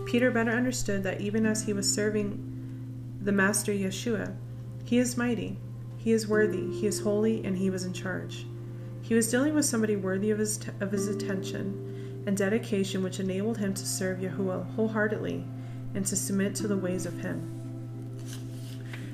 Peter 0.05 0.33
better 0.33 0.51
understood 0.51 1.05
that 1.05 1.21
even 1.21 1.47
as 1.47 1.63
he 1.63 1.73
was 1.73 1.95
serving 1.95 2.45
the 3.21 3.31
Master 3.31 3.71
Yeshua, 3.71 4.35
he 4.89 4.97
is 4.97 5.19
mighty, 5.19 5.59
he 5.99 6.13
is 6.13 6.27
worthy, 6.27 6.73
he 6.73 6.87
is 6.87 7.01
holy, 7.01 7.45
and 7.45 7.59
he 7.59 7.69
was 7.69 7.85
in 7.85 7.93
charge. 7.93 8.47
He 9.03 9.15
was 9.15 9.31
dealing 9.31 9.55
with 9.55 9.67
somebody 9.67 9.97
worthy 9.97 10.31
of 10.31 10.39
his, 10.39 10.59
of 10.81 10.93
his 10.93 11.09
attention 11.09 12.23
and 12.27 12.35
dedication, 12.35 13.03
which 13.03 13.21
enabled 13.21 13.59
him 13.59 13.75
to 13.75 13.85
serve 13.85 14.21
Yahuwah 14.21 14.75
wholeheartedly 14.77 15.45
and 15.95 16.07
to 16.07 16.17
submit 16.17 16.55
to 16.55 16.67
the 16.67 16.79
ways 16.79 17.05
of 17.05 17.19
him. 17.19 17.55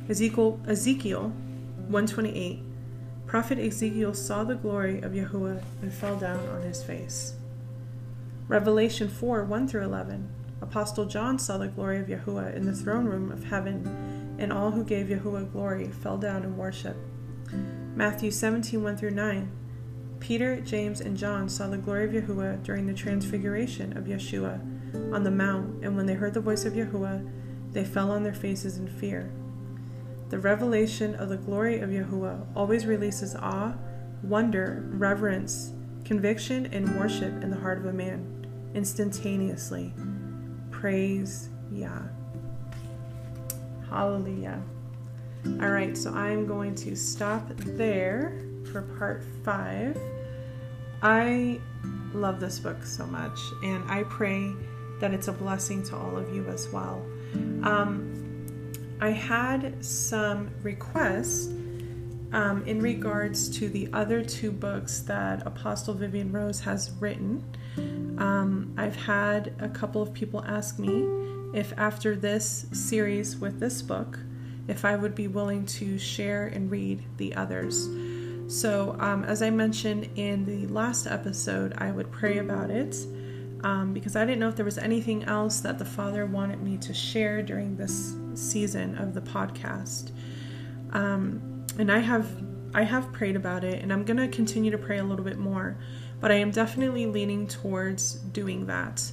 Ezekiel, 0.08 0.60
Ezekiel 0.68 1.30
128 1.88 2.62
Prophet 3.26 3.58
Ezekiel 3.58 4.14
saw 4.14 4.44
the 4.44 4.54
glory 4.54 5.00
of 5.00 5.10
Yahuwah 5.10 5.60
and 5.82 5.92
fell 5.92 6.16
down 6.16 6.38
on 6.50 6.62
his 6.62 6.84
face. 6.84 7.34
Revelation 8.46 9.08
4 9.08 9.42
1 9.42 9.66
through 9.66 9.82
11. 9.82 10.28
Apostle 10.62 11.06
John 11.06 11.36
saw 11.36 11.58
the 11.58 11.66
glory 11.66 11.98
of 11.98 12.06
Yahuwah 12.06 12.54
in 12.54 12.64
the 12.64 12.72
throne 12.72 13.06
room 13.06 13.32
of 13.32 13.42
heaven, 13.42 14.13
and 14.38 14.52
all 14.52 14.70
who 14.70 14.84
gave 14.84 15.06
Yahuwah 15.06 15.52
glory 15.52 15.88
fell 15.88 16.18
down 16.18 16.42
in 16.42 16.56
worship. 16.56 16.96
Matthew 17.94 18.30
17 18.30 18.82
1 18.82 18.96
through 18.96 19.10
9. 19.10 19.50
Peter, 20.20 20.60
James, 20.60 21.00
and 21.00 21.16
John 21.16 21.48
saw 21.48 21.68
the 21.68 21.76
glory 21.76 22.04
of 22.04 22.24
Yahuwah 22.24 22.62
during 22.62 22.86
the 22.86 22.94
transfiguration 22.94 23.96
of 23.96 24.04
Yeshua 24.04 24.58
on 25.12 25.22
the 25.22 25.30
mount, 25.30 25.84
and 25.84 25.96
when 25.96 26.06
they 26.06 26.14
heard 26.14 26.34
the 26.34 26.40
voice 26.40 26.64
of 26.64 26.72
Yahuwah, 26.72 27.28
they 27.72 27.84
fell 27.84 28.10
on 28.10 28.22
their 28.22 28.34
faces 28.34 28.78
in 28.78 28.88
fear. 28.88 29.30
The 30.30 30.38
revelation 30.38 31.14
of 31.16 31.28
the 31.28 31.36
glory 31.36 31.80
of 31.80 31.90
Yahuwah 31.90 32.46
always 32.56 32.86
releases 32.86 33.36
awe, 33.36 33.74
wonder, 34.22 34.88
reverence, 34.92 35.72
conviction, 36.04 36.66
and 36.66 36.98
worship 36.98 37.42
in 37.42 37.50
the 37.50 37.58
heart 37.58 37.78
of 37.78 37.86
a 37.86 37.92
man 37.92 38.46
instantaneously. 38.74 39.92
Praise 40.70 41.50
Yah. 41.70 42.02
Hallelujah. 43.94 44.60
All 45.60 45.70
right, 45.70 45.96
so 45.96 46.12
I'm 46.12 46.48
going 46.48 46.74
to 46.74 46.96
stop 46.96 47.48
there 47.58 48.42
for 48.72 48.82
part 48.82 49.22
five. 49.44 49.96
I 51.00 51.60
love 52.12 52.40
this 52.40 52.58
book 52.58 52.84
so 52.84 53.06
much, 53.06 53.38
and 53.62 53.88
I 53.88 54.02
pray 54.02 54.52
that 54.98 55.14
it's 55.14 55.28
a 55.28 55.32
blessing 55.32 55.84
to 55.84 55.96
all 55.96 56.16
of 56.16 56.34
you 56.34 56.44
as 56.48 56.68
well. 56.70 57.06
Um, 57.62 58.72
I 59.00 59.10
had 59.10 59.84
some 59.84 60.50
requests 60.64 61.46
um, 62.32 62.64
in 62.66 62.82
regards 62.82 63.48
to 63.60 63.68
the 63.68 63.88
other 63.92 64.24
two 64.24 64.50
books 64.50 65.02
that 65.02 65.46
Apostle 65.46 65.94
Vivian 65.94 66.32
Rose 66.32 66.58
has 66.62 66.90
written. 66.98 67.44
Um, 68.18 68.74
I've 68.76 68.96
had 68.96 69.54
a 69.60 69.68
couple 69.68 70.02
of 70.02 70.12
people 70.12 70.44
ask 70.44 70.80
me 70.80 71.06
if, 71.54 71.72
after 71.76 72.16
this 72.16 72.66
series 72.72 73.36
with 73.36 73.60
this 73.60 73.80
book, 73.80 74.18
if 74.68 74.84
I 74.84 74.96
would 74.96 75.14
be 75.14 75.28
willing 75.28 75.66
to 75.66 75.98
share 75.98 76.46
and 76.46 76.70
read 76.70 77.04
the 77.16 77.34
others. 77.34 77.88
So, 78.48 78.96
um, 78.98 79.24
as 79.24 79.40
I 79.40 79.50
mentioned 79.50 80.10
in 80.16 80.44
the 80.44 80.66
last 80.72 81.06
episode, 81.06 81.74
I 81.78 81.90
would 81.90 82.10
pray 82.12 82.38
about 82.38 82.70
it 82.70 82.96
um, 83.62 83.94
because 83.94 84.16
I 84.16 84.24
didn't 84.24 84.40
know 84.40 84.48
if 84.48 84.56
there 84.56 84.64
was 84.64 84.78
anything 84.78 85.24
else 85.24 85.60
that 85.60 85.78
the 85.78 85.84
Father 85.84 86.26
wanted 86.26 86.60
me 86.62 86.76
to 86.78 86.92
share 86.92 87.42
during 87.42 87.76
this 87.76 88.14
season 88.34 88.98
of 88.98 89.14
the 89.14 89.22
podcast. 89.22 90.12
Um, 90.92 91.64
and 91.78 91.90
I 91.90 91.98
have 91.98 92.28
I 92.74 92.82
have 92.82 93.12
prayed 93.12 93.36
about 93.36 93.62
it, 93.64 93.82
and 93.82 93.92
I'm 93.92 94.04
gonna 94.04 94.28
continue 94.28 94.70
to 94.70 94.78
pray 94.78 94.98
a 94.98 95.04
little 95.04 95.24
bit 95.24 95.38
more, 95.38 95.78
but 96.20 96.30
I 96.30 96.34
am 96.34 96.50
definitely 96.50 97.06
leaning 97.06 97.46
towards 97.46 98.14
doing 98.14 98.66
that. 98.66 99.10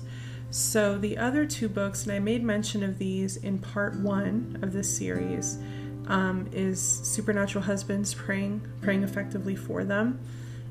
So 0.51 0.97
the 0.97 1.17
other 1.17 1.45
two 1.45 1.69
books, 1.69 2.03
and 2.03 2.11
I 2.11 2.19
made 2.19 2.43
mention 2.43 2.83
of 2.83 2.97
these 2.97 3.37
in 3.37 3.57
part 3.57 3.95
one 3.95 4.59
of 4.61 4.73
this 4.73 4.95
series, 4.95 5.57
um, 6.07 6.49
is 6.51 6.81
Supernatural 6.81 7.63
Husbands 7.63 8.13
praying 8.13 8.61
praying 8.81 9.03
effectively 9.03 9.55
for 9.55 9.85
them. 9.85 10.19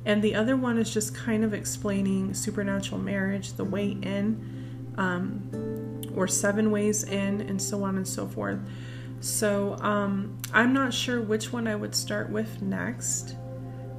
And 0.04 0.22
the 0.22 0.34
other 0.34 0.54
one 0.54 0.76
is 0.76 0.92
just 0.92 1.14
kind 1.14 1.44
of 1.44 1.54
explaining 1.54 2.34
supernatural 2.34 3.00
marriage, 3.00 3.54
the 3.54 3.64
way 3.64 3.96
in, 4.02 4.92
um, 4.98 6.12
or 6.14 6.28
seven 6.28 6.70
ways 6.70 7.04
in, 7.04 7.40
and 7.40 7.60
so 7.60 7.82
on 7.82 7.96
and 7.96 8.06
so 8.06 8.28
forth. 8.28 8.58
So 9.20 9.76
um, 9.80 10.38
I'm 10.52 10.74
not 10.74 10.92
sure 10.92 11.22
which 11.22 11.54
one 11.54 11.66
I 11.66 11.74
would 11.74 11.94
start 11.94 12.28
with 12.28 12.60
next, 12.60 13.34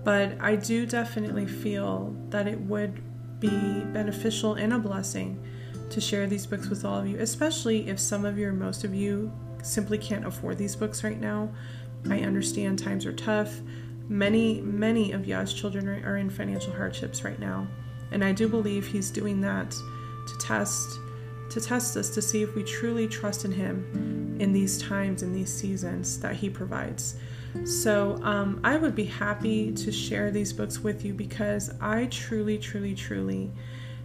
but 0.04 0.38
I 0.40 0.58
do 0.58 0.86
definitely 0.86 1.48
feel 1.48 2.16
that 2.30 2.48
it 2.48 2.60
would 2.62 3.02
be 3.40 3.50
beneficial 3.86 4.54
and 4.54 4.74
a 4.74 4.78
blessing 4.78 5.44
to 5.92 6.02
share 6.02 6.28
these 6.28 6.46
books 6.46 6.70
with 6.70 6.86
all 6.86 7.00
of 7.00 7.08
you, 7.08 7.18
especially 7.20 7.90
if 7.90 8.00
some 8.00 8.26
of 8.26 8.38
you 8.38 8.48
or 8.48 8.54
most 8.54 8.84
of 8.84 8.94
you 8.94 9.32
simply 9.64 9.98
can't 9.98 10.26
afford 10.26 10.58
these 10.58 10.76
books 10.76 11.04
right 11.04 11.20
now. 11.20 11.50
I 12.10 12.22
understand 12.22 12.80
times 12.80 13.06
are 13.06 13.14
tough. 13.14 13.62
Many, 14.08 14.62
many 14.62 15.12
of 15.12 15.26
Yah's 15.26 15.54
children 15.54 15.88
are, 15.88 16.18
in 16.18 16.30
financial 16.30 16.74
hardships 16.74 17.24
right 17.24 17.40
now. 17.40 17.68
And 18.12 18.24
I 18.24 18.32
do 18.32 18.48
believe 18.48 18.88
He's 18.88 19.12
doing 19.12 19.42
that 19.42 19.72
to 19.72 20.38
test 20.40 21.00
to 21.52 21.60
test 21.60 21.98
us 21.98 22.10
to 22.10 22.22
see 22.22 22.42
if 22.42 22.56
we 22.56 22.64
truly 22.64 23.10
trust 23.10 23.44
in 23.44 23.52
him 23.52 24.38
in 24.40 24.54
these 24.54 24.82
times 24.82 25.22
in 25.22 25.34
these 25.34 25.54
seasons 25.54 26.18
that 26.22 26.34
he 26.34 26.50
provides 26.50 27.18
So 27.66 28.18
um, 28.24 28.62
I 28.64 28.78
would 28.78 28.96
be 28.96 29.04
happy 29.04 29.72
to 29.74 29.92
share 29.92 30.32
these 30.32 30.54
books 30.54 30.80
with 30.80 31.04
you 31.04 31.14
because 31.14 31.74
I 31.82 32.06
truly, 32.06 32.58
truly, 32.58 32.96
truly 32.96 33.52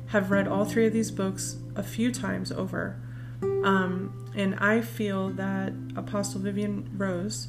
have 0.07 0.31
read 0.31 0.49
all 0.49 0.64
three 0.64 0.87
of 0.87 0.92
these 0.92 1.11
books 1.11 1.57
a 1.76 1.82
few 1.82 2.10
times 2.12 2.50
over. 2.50 2.96
Um, 3.42 4.30
and 4.34 4.54
I 4.56 4.80
feel 4.80 5.30
that 5.30 5.72
Apostle 5.96 6.40
Vivian 6.40 6.90
Rose 6.96 7.48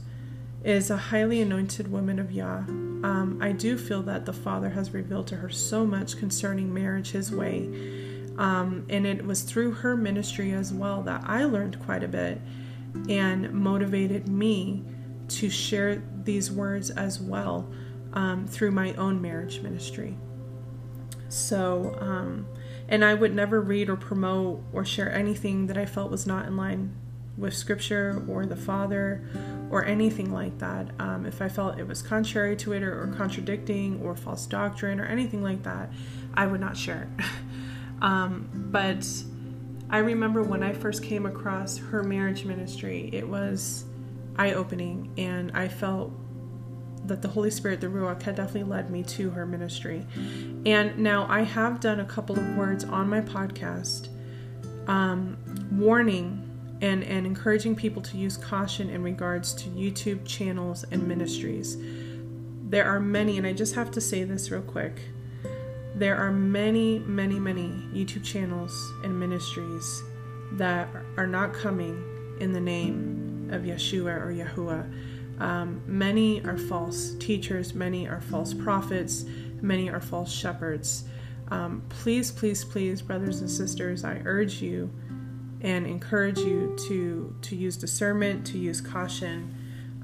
is 0.64 0.90
a 0.90 0.98
highly 0.98 1.42
anointed 1.42 1.92
woman 1.92 2.20
of 2.20 2.32
Yah. 2.32 2.64
Um, 2.68 3.40
I 3.42 3.52
do 3.52 3.78
feel 3.78 4.02
that 4.04 4.26
the 4.26 4.34
Father 4.34 4.70
has 4.70 4.94
revealed 4.94 5.28
to 5.28 5.38
her 5.38 5.50
so 5.50 5.86
much 5.86 6.18
concerning 6.18 6.74
marriage 6.74 7.12
his 7.12 7.32
way. 7.32 7.70
Um, 8.38 8.86
and 8.90 9.06
it 9.06 9.26
was 9.26 9.44
through 9.44 9.74
her 9.74 9.96
ministry 9.96 10.52
as 10.52 10.74
well 10.74 11.02
that 11.04 11.24
I 11.26 11.46
learned 11.46 11.80
quite 11.80 12.04
a 12.04 12.08
bit 12.08 12.42
and 13.10 13.52
motivated 13.54 14.28
me 14.28 14.84
to 15.30 15.50
share 15.50 16.02
these 16.24 16.52
words 16.52 16.90
as 16.92 17.20
well 17.20 17.70
um, 18.14 18.48
through 18.48 18.72
my 18.72 18.94
own 18.94 19.22
marriage 19.22 19.62
ministry. 19.62 20.18
So, 21.30 21.98
um, 22.00 22.48
and 22.90 23.04
I 23.04 23.14
would 23.14 23.36
never 23.36 23.62
read 23.62 23.90
or 23.90 23.96
promote 23.96 24.64
or 24.72 24.86
share 24.86 25.12
anything 25.14 25.68
that 25.68 25.78
I 25.78 25.86
felt 25.86 26.12
was 26.12 26.26
not 26.26 26.46
in 26.46 26.56
line 26.58 26.96
with 27.38 27.54
Scripture 27.54 28.24
or 28.28 28.46
the 28.46 28.56
Father 28.56 29.24
or 29.70 29.86
anything 29.86 30.32
like 30.32 30.58
that. 30.60 30.90
Um, 31.00 31.26
if 31.26 31.42
I 31.42 31.50
felt 31.50 31.78
it 31.78 31.88
was 31.88 32.02
contrary 32.02 32.56
to 32.58 32.74
it 32.74 32.82
or, 32.84 33.04
or, 33.04 33.08
contradicting 33.08 34.02
or 34.02 34.16
false 34.16 34.46
doctrine 34.48 35.00
or 35.00 35.06
anything 35.06 35.44
like 35.44 35.64
that, 35.64 35.92
I 36.34 36.48
would 36.48 36.62
not 36.62 36.76
share 36.76 37.08
it. 37.20 37.26
um, 38.02 38.50
but 38.72 39.06
I 39.90 40.00
remember 40.00 40.42
when 40.42 40.64
I 40.64 40.74
first 40.74 41.04
came 41.04 41.26
across 41.26 41.78
her 41.78 42.04
marriage 42.04 42.44
ministry, 42.44 43.10
it 43.14 43.28
was 43.28 43.86
eye 44.38 44.54
opening, 44.54 45.14
and 45.18 45.52
I 45.54 45.68
felt 45.68 46.12
that 47.08 47.22
the 47.22 47.28
Holy 47.28 47.52
Spirit, 47.52 47.82
the 47.82 47.88
Ruach, 47.88 48.22
had 48.22 48.36
definitely 48.36 48.70
led 48.70 48.90
me 48.90 49.04
to 49.04 49.30
her 49.32 49.46
ministry. 49.46 50.06
And 50.66 50.98
now 50.98 51.26
I 51.30 51.42
have 51.42 51.80
done 51.80 52.00
a 52.00 52.06
couple 52.06 52.38
of 52.38 52.56
words 52.56 52.84
on 52.84 53.10
my 53.10 53.22
podcast 53.22 54.10
um, 54.88 55.38
warning 55.72 56.44
and, 56.82 57.04
and 57.04 57.26
encouraging 57.26 57.76
people 57.76 58.02
to 58.04 58.18
use 58.18 58.38
caution 58.38 58.90
in 58.90 59.04
regards 59.04 59.54
to 59.54 59.70
YouTube 59.70 60.26
channels 60.26 60.86
and 60.92 61.08
ministries. 61.08 61.78
There 62.70 62.86
are 62.86 63.00
many, 63.00 63.38
and 63.38 63.48
I 63.48 63.54
just 63.54 63.76
have 63.76 63.92
to 63.92 64.02
say 64.02 64.24
this 64.24 64.52
real 64.52 64.62
quick. 64.62 65.00
There 65.96 66.16
are 66.16 66.32
many, 66.32 67.00
many, 67.00 67.40
many 67.40 67.70
YouTube 67.94 68.24
channels 68.24 68.94
and 69.04 69.20
ministries 69.20 70.04
that 70.54 70.88
are 71.18 71.28
not 71.28 71.54
coming 71.54 72.04
in 72.40 72.54
the 72.54 72.60
name 72.60 73.50
of 73.52 73.64
Yeshua 73.64 74.22
or 74.22 74.32
Yahuwah 74.32 74.86
um, 75.40 75.82
many 75.86 76.44
are 76.44 76.58
false 76.58 77.14
teachers, 77.16 77.74
many 77.74 78.08
are 78.08 78.22
false 78.22 78.54
prophets, 78.54 79.26
many 79.62 79.90
are 79.90 80.02
false 80.02 80.32
shepherds. 80.32 81.04
Um, 81.50 81.84
please, 81.90 82.32
please, 82.32 82.64
please, 82.66 83.02
brothers 83.02 83.42
and 83.42 83.50
sisters, 83.50 84.04
I 84.04 84.22
urge 84.26 84.62
you 84.62 84.92
and 85.62 85.88
encourage 85.88 86.40
you 86.40 86.76
to 86.88 87.36
to 87.42 87.56
use 87.56 87.78
discernment, 87.78 88.46
to 88.48 88.58
use 88.58 88.82
caution 88.82 89.56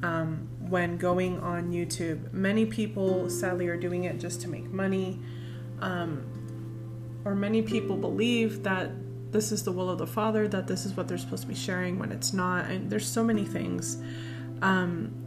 um, 0.04 0.48
when 0.60 0.98
going 0.98 1.40
on 1.40 1.72
YouTube. 1.72 2.32
Many 2.34 2.66
people, 2.66 3.30
sadly, 3.30 3.68
are 3.68 3.78
doing 3.78 4.04
it 4.06 4.20
just 4.20 4.42
to 4.42 4.50
make 4.50 4.72
money, 4.72 5.20
um, 5.82 6.24
or 7.26 7.36
many 7.36 7.62
people 7.62 7.98
believe 7.98 8.64
that 8.64 8.92
this 9.32 9.52
is 9.52 9.64
the 9.64 9.72
will 9.72 9.90
of 9.90 9.98
the 9.98 10.08
Father, 10.08 10.48
that 10.48 10.68
this 10.68 10.86
is 10.86 10.96
what 10.96 11.08
they're 11.08 11.18
supposed 11.18 11.42
to 11.44 11.48
be 11.48 11.56
sharing 11.56 11.98
when 11.98 12.12
it's 12.12 12.34
not. 12.34 12.66
And 12.66 12.90
there's 12.90 13.08
so 13.08 13.24
many 13.24 13.46
things. 13.46 14.02
Um, 14.62 15.23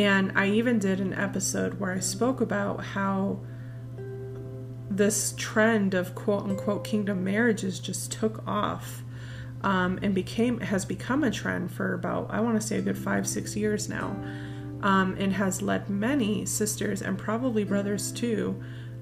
and 0.00 0.32
I 0.34 0.48
even 0.48 0.78
did 0.78 0.98
an 0.98 1.12
episode 1.12 1.78
where 1.78 1.92
I 1.92 2.00
spoke 2.00 2.40
about 2.40 2.82
how 2.82 3.38
this 4.88 5.34
trend 5.36 5.92
of 5.92 6.14
quote 6.14 6.44
unquote 6.44 6.84
kingdom 6.84 7.22
marriages 7.22 7.78
just 7.78 8.10
took 8.10 8.42
off 8.48 9.02
um, 9.62 9.98
and 10.00 10.14
became 10.14 10.60
has 10.60 10.86
become 10.86 11.22
a 11.22 11.30
trend 11.30 11.70
for 11.70 11.92
about 11.92 12.30
I 12.30 12.40
want 12.40 12.58
to 12.58 12.66
say 12.66 12.78
a 12.78 12.80
good 12.80 12.96
five 12.96 13.26
six 13.26 13.54
years 13.54 13.90
now, 13.90 14.16
um, 14.82 15.16
and 15.18 15.34
has 15.34 15.60
led 15.60 15.90
many 15.90 16.46
sisters 16.46 17.02
and 17.02 17.18
probably 17.18 17.64
brothers 17.64 18.10
too 18.10 18.58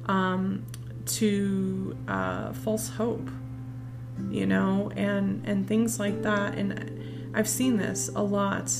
um, 0.07 0.67
to 1.07 1.97
uh, 2.09 2.53
false 2.55 2.89
hope, 2.89 3.31
you 4.31 4.47
know, 4.47 4.91
and 4.97 5.47
and 5.47 5.69
things 5.69 6.01
like 6.01 6.23
that. 6.23 6.57
And 6.59 7.31
I've 7.37 7.49
seen 7.49 7.77
this 7.77 8.11
a 8.17 8.23
lot 8.23 8.75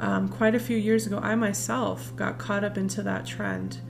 um, 0.00 0.28
quite 0.28 0.54
a 0.54 0.60
few 0.60 0.76
years 0.76 1.06
ago, 1.06 1.18
I 1.18 1.34
myself 1.34 2.14
got 2.16 2.38
caught 2.38 2.64
up 2.64 2.78
into 2.78 3.02
that 3.02 3.26
trend, 3.26 3.80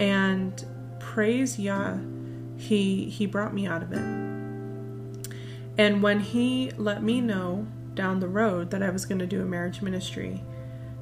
and 0.00 0.64
praise 0.98 1.58
Yah, 1.58 1.98
he 2.56 3.08
he 3.08 3.26
brought 3.26 3.54
me 3.54 3.66
out 3.66 3.82
of 3.82 3.92
it. 3.92 4.24
And 5.76 6.02
when 6.02 6.20
he 6.20 6.70
let 6.76 7.02
me 7.02 7.20
know 7.20 7.66
down 7.94 8.20
the 8.20 8.28
road 8.28 8.70
that 8.70 8.82
I 8.82 8.90
was 8.90 9.04
going 9.04 9.18
to 9.18 9.26
do 9.26 9.42
a 9.42 9.44
marriage 9.44 9.82
ministry, 9.82 10.42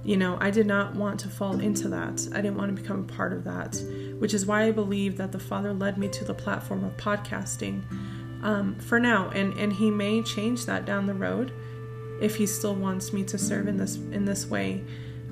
you 0.04 0.16
know, 0.16 0.36
I 0.40 0.50
did 0.50 0.66
not 0.66 0.94
want 0.94 1.20
to 1.20 1.28
fall 1.28 1.60
into 1.60 1.88
that. 1.88 2.26
I 2.32 2.40
didn't 2.40 2.56
want 2.56 2.74
to 2.74 2.82
become 2.82 3.00
a 3.00 3.12
part 3.12 3.32
of 3.32 3.44
that, 3.44 3.80
which 4.18 4.34
is 4.34 4.46
why 4.46 4.64
I 4.64 4.72
believe 4.72 5.16
that 5.18 5.30
the 5.30 5.38
Father 5.38 5.72
led 5.72 5.98
me 5.98 6.08
to 6.08 6.24
the 6.24 6.34
platform 6.34 6.84
of 6.84 6.96
podcasting 6.96 7.82
um, 8.42 8.74
for 8.80 8.98
now. 8.98 9.30
And 9.30 9.52
and 9.54 9.72
He 9.72 9.90
may 9.90 10.22
change 10.22 10.66
that 10.66 10.84
down 10.84 11.06
the 11.06 11.14
road 11.14 11.52
if 12.22 12.36
he 12.36 12.46
still 12.46 12.74
wants 12.74 13.12
me 13.12 13.24
to 13.24 13.36
serve 13.36 13.68
in 13.68 13.76
this 13.76 13.96
in 13.96 14.24
this 14.24 14.46
way. 14.46 14.84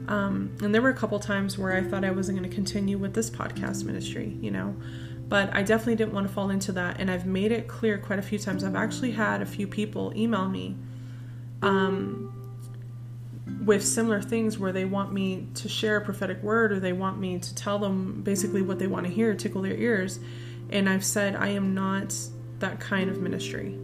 Um, 0.09 0.57
and 0.61 0.74
there 0.74 0.83
were 0.83 0.90
a 0.90 0.94
couple 0.94 1.18
times 1.20 1.57
where 1.57 1.72
I 1.72 1.83
thought 1.83 2.05
I 2.05 2.11
wasn't 2.11 2.38
going 2.38 2.50
to 2.50 2.55
continue 2.55 2.98
with 2.98 3.14
this 3.14 3.31
podcast 3.31 3.85
ministry, 3.85 4.37
you 4.40 4.50
know, 4.50 4.74
but 5.29 5.55
I 5.55 5.62
definitely 5.62 5.94
didn't 5.94 6.12
want 6.12 6.26
to 6.26 6.33
fall 6.33 6.50
into 6.50 6.72
that. 6.72 6.98
And 6.98 7.09
I've 7.11 7.26
made 7.26 7.53
it 7.53 7.68
clear 7.68 7.96
quite 7.96 8.18
a 8.18 8.22
few 8.22 8.38
times. 8.38 8.64
I've 8.64 8.74
actually 8.74 9.12
had 9.12 9.40
a 9.40 9.46
few 9.46 9.68
people 9.68 10.12
email 10.16 10.48
me 10.48 10.74
um, 11.62 12.35
with 13.64 13.85
similar 13.85 14.20
things 14.20 14.59
where 14.59 14.72
they 14.72 14.85
want 14.85 15.12
me 15.12 15.46
to 15.55 15.68
share 15.68 15.98
a 15.98 16.00
prophetic 16.00 16.42
word 16.42 16.72
or 16.72 16.81
they 16.81 16.92
want 16.92 17.20
me 17.20 17.38
to 17.38 17.55
tell 17.55 17.79
them 17.79 18.22
basically 18.22 18.62
what 18.62 18.81
they 18.81 18.88
want 18.88 19.07
to 19.07 19.12
hear, 19.12 19.33
tickle 19.35 19.62
their 19.62 19.76
ears. 19.76 20.18
And 20.70 20.88
I've 20.88 21.05
said, 21.05 21.37
I 21.37 21.48
am 21.48 21.72
not 21.72 22.16
that 22.59 22.81
kind 22.81 23.09
of 23.09 23.20
ministry. 23.20 23.79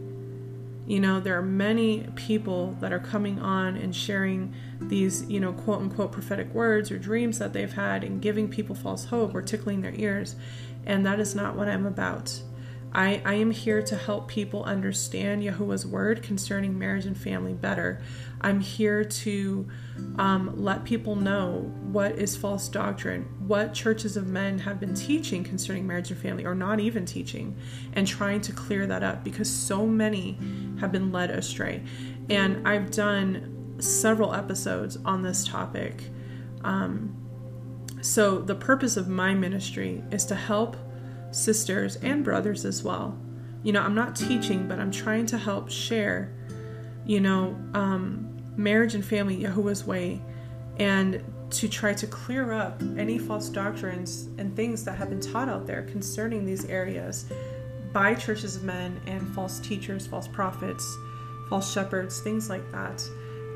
You 0.87 1.01
know, 1.01 1.19
there 1.19 1.37
are 1.37 1.43
many 1.43 2.07
people 2.15 2.77
that 2.79 2.93
are 2.93 2.99
coming 2.99 3.39
on 3.39 3.75
and 3.75 3.93
sharing 3.93 4.53
these, 4.79 5.29
you 5.29 5.41
know, 5.41 5.51
quote 5.51 5.81
unquote 5.81 6.13
prophetic 6.13 6.53
words 6.53 6.91
or 6.91 6.97
dreams 6.97 7.39
that 7.39 7.51
they've 7.51 7.73
had 7.73 8.05
and 8.05 8.21
giving 8.21 8.47
people 8.47 8.73
false 8.73 9.05
hope 9.05 9.35
or 9.35 9.41
tickling 9.41 9.81
their 9.81 9.93
ears. 9.95 10.37
And 10.85 11.05
that 11.05 11.19
is 11.19 11.35
not 11.35 11.57
what 11.57 11.67
I'm 11.67 11.85
about. 11.85 12.41
I, 12.93 13.21
I 13.25 13.35
am 13.35 13.51
here 13.51 13.81
to 13.83 13.95
help 13.95 14.27
people 14.27 14.63
understand 14.63 15.43
Yahuwah's 15.43 15.85
word 15.85 16.23
concerning 16.23 16.79
marriage 16.79 17.05
and 17.05 17.17
family 17.17 17.53
better. 17.53 18.01
I'm 18.41 18.59
here 18.59 19.03
to 19.03 19.67
um, 20.17 20.53
let 20.55 20.83
people 20.83 21.15
know 21.15 21.71
what 21.91 22.13
is 22.13 22.35
false 22.35 22.69
doctrine, 22.69 23.23
what 23.39 23.73
churches 23.73 24.17
of 24.17 24.27
men 24.27 24.59
have 24.59 24.79
been 24.79 24.93
teaching 24.93 25.43
concerning 25.43 25.85
marriage 25.85 26.11
and 26.11 26.19
family, 26.19 26.45
or 26.45 26.55
not 26.55 26.79
even 26.79 27.05
teaching, 27.05 27.57
and 27.93 28.07
trying 28.07 28.41
to 28.41 28.51
clear 28.51 28.87
that 28.87 29.03
up 29.03 29.23
because 29.23 29.49
so 29.49 29.85
many 29.85 30.39
have 30.79 30.91
been 30.91 31.11
led 31.11 31.29
astray. 31.29 31.83
And 32.29 32.67
I've 32.67 32.91
done 32.91 33.75
several 33.79 34.33
episodes 34.33 34.97
on 35.05 35.21
this 35.23 35.45
topic. 35.47 36.03
Um, 36.63 37.15
so, 38.01 38.39
the 38.39 38.55
purpose 38.55 38.95
of 38.95 39.07
my 39.07 39.33
ministry 39.33 40.03
is 40.11 40.25
to 40.25 40.35
help 40.35 40.77
sisters 41.31 41.97
and 41.97 42.23
brothers 42.23 42.65
as 42.65 42.83
well. 42.83 43.17
You 43.63 43.73
know, 43.73 43.81
I'm 43.81 43.95
not 43.95 44.15
teaching, 44.15 44.67
but 44.67 44.79
I'm 44.79 44.91
trying 44.91 45.25
to 45.27 45.37
help 45.37 45.69
share, 45.69 46.31
you 47.05 47.19
know, 47.19 47.57
um, 47.73 48.27
marriage 48.55 48.95
and 48.95 49.03
family 49.03 49.37
Yahuwah's 49.37 49.85
way 49.85 50.21
and 50.79 51.23
to 51.49 51.67
try 51.67 51.93
to 51.93 52.07
clear 52.07 52.51
up 52.51 52.81
any 52.97 53.17
false 53.17 53.49
doctrines 53.49 54.29
and 54.37 54.55
things 54.55 54.83
that 54.83 54.97
have 54.97 55.09
been 55.09 55.21
taught 55.21 55.47
out 55.47 55.65
there 55.65 55.83
concerning 55.83 56.45
these 56.45 56.65
areas 56.65 57.25
by 57.93 58.13
churches 58.13 58.57
of 58.57 58.63
men 58.63 58.99
and 59.07 59.33
false 59.33 59.59
teachers, 59.59 60.05
false 60.05 60.27
prophets, 60.27 60.97
false 61.49 61.71
shepherds, 61.71 62.19
things 62.21 62.49
like 62.49 62.69
that. 62.71 63.01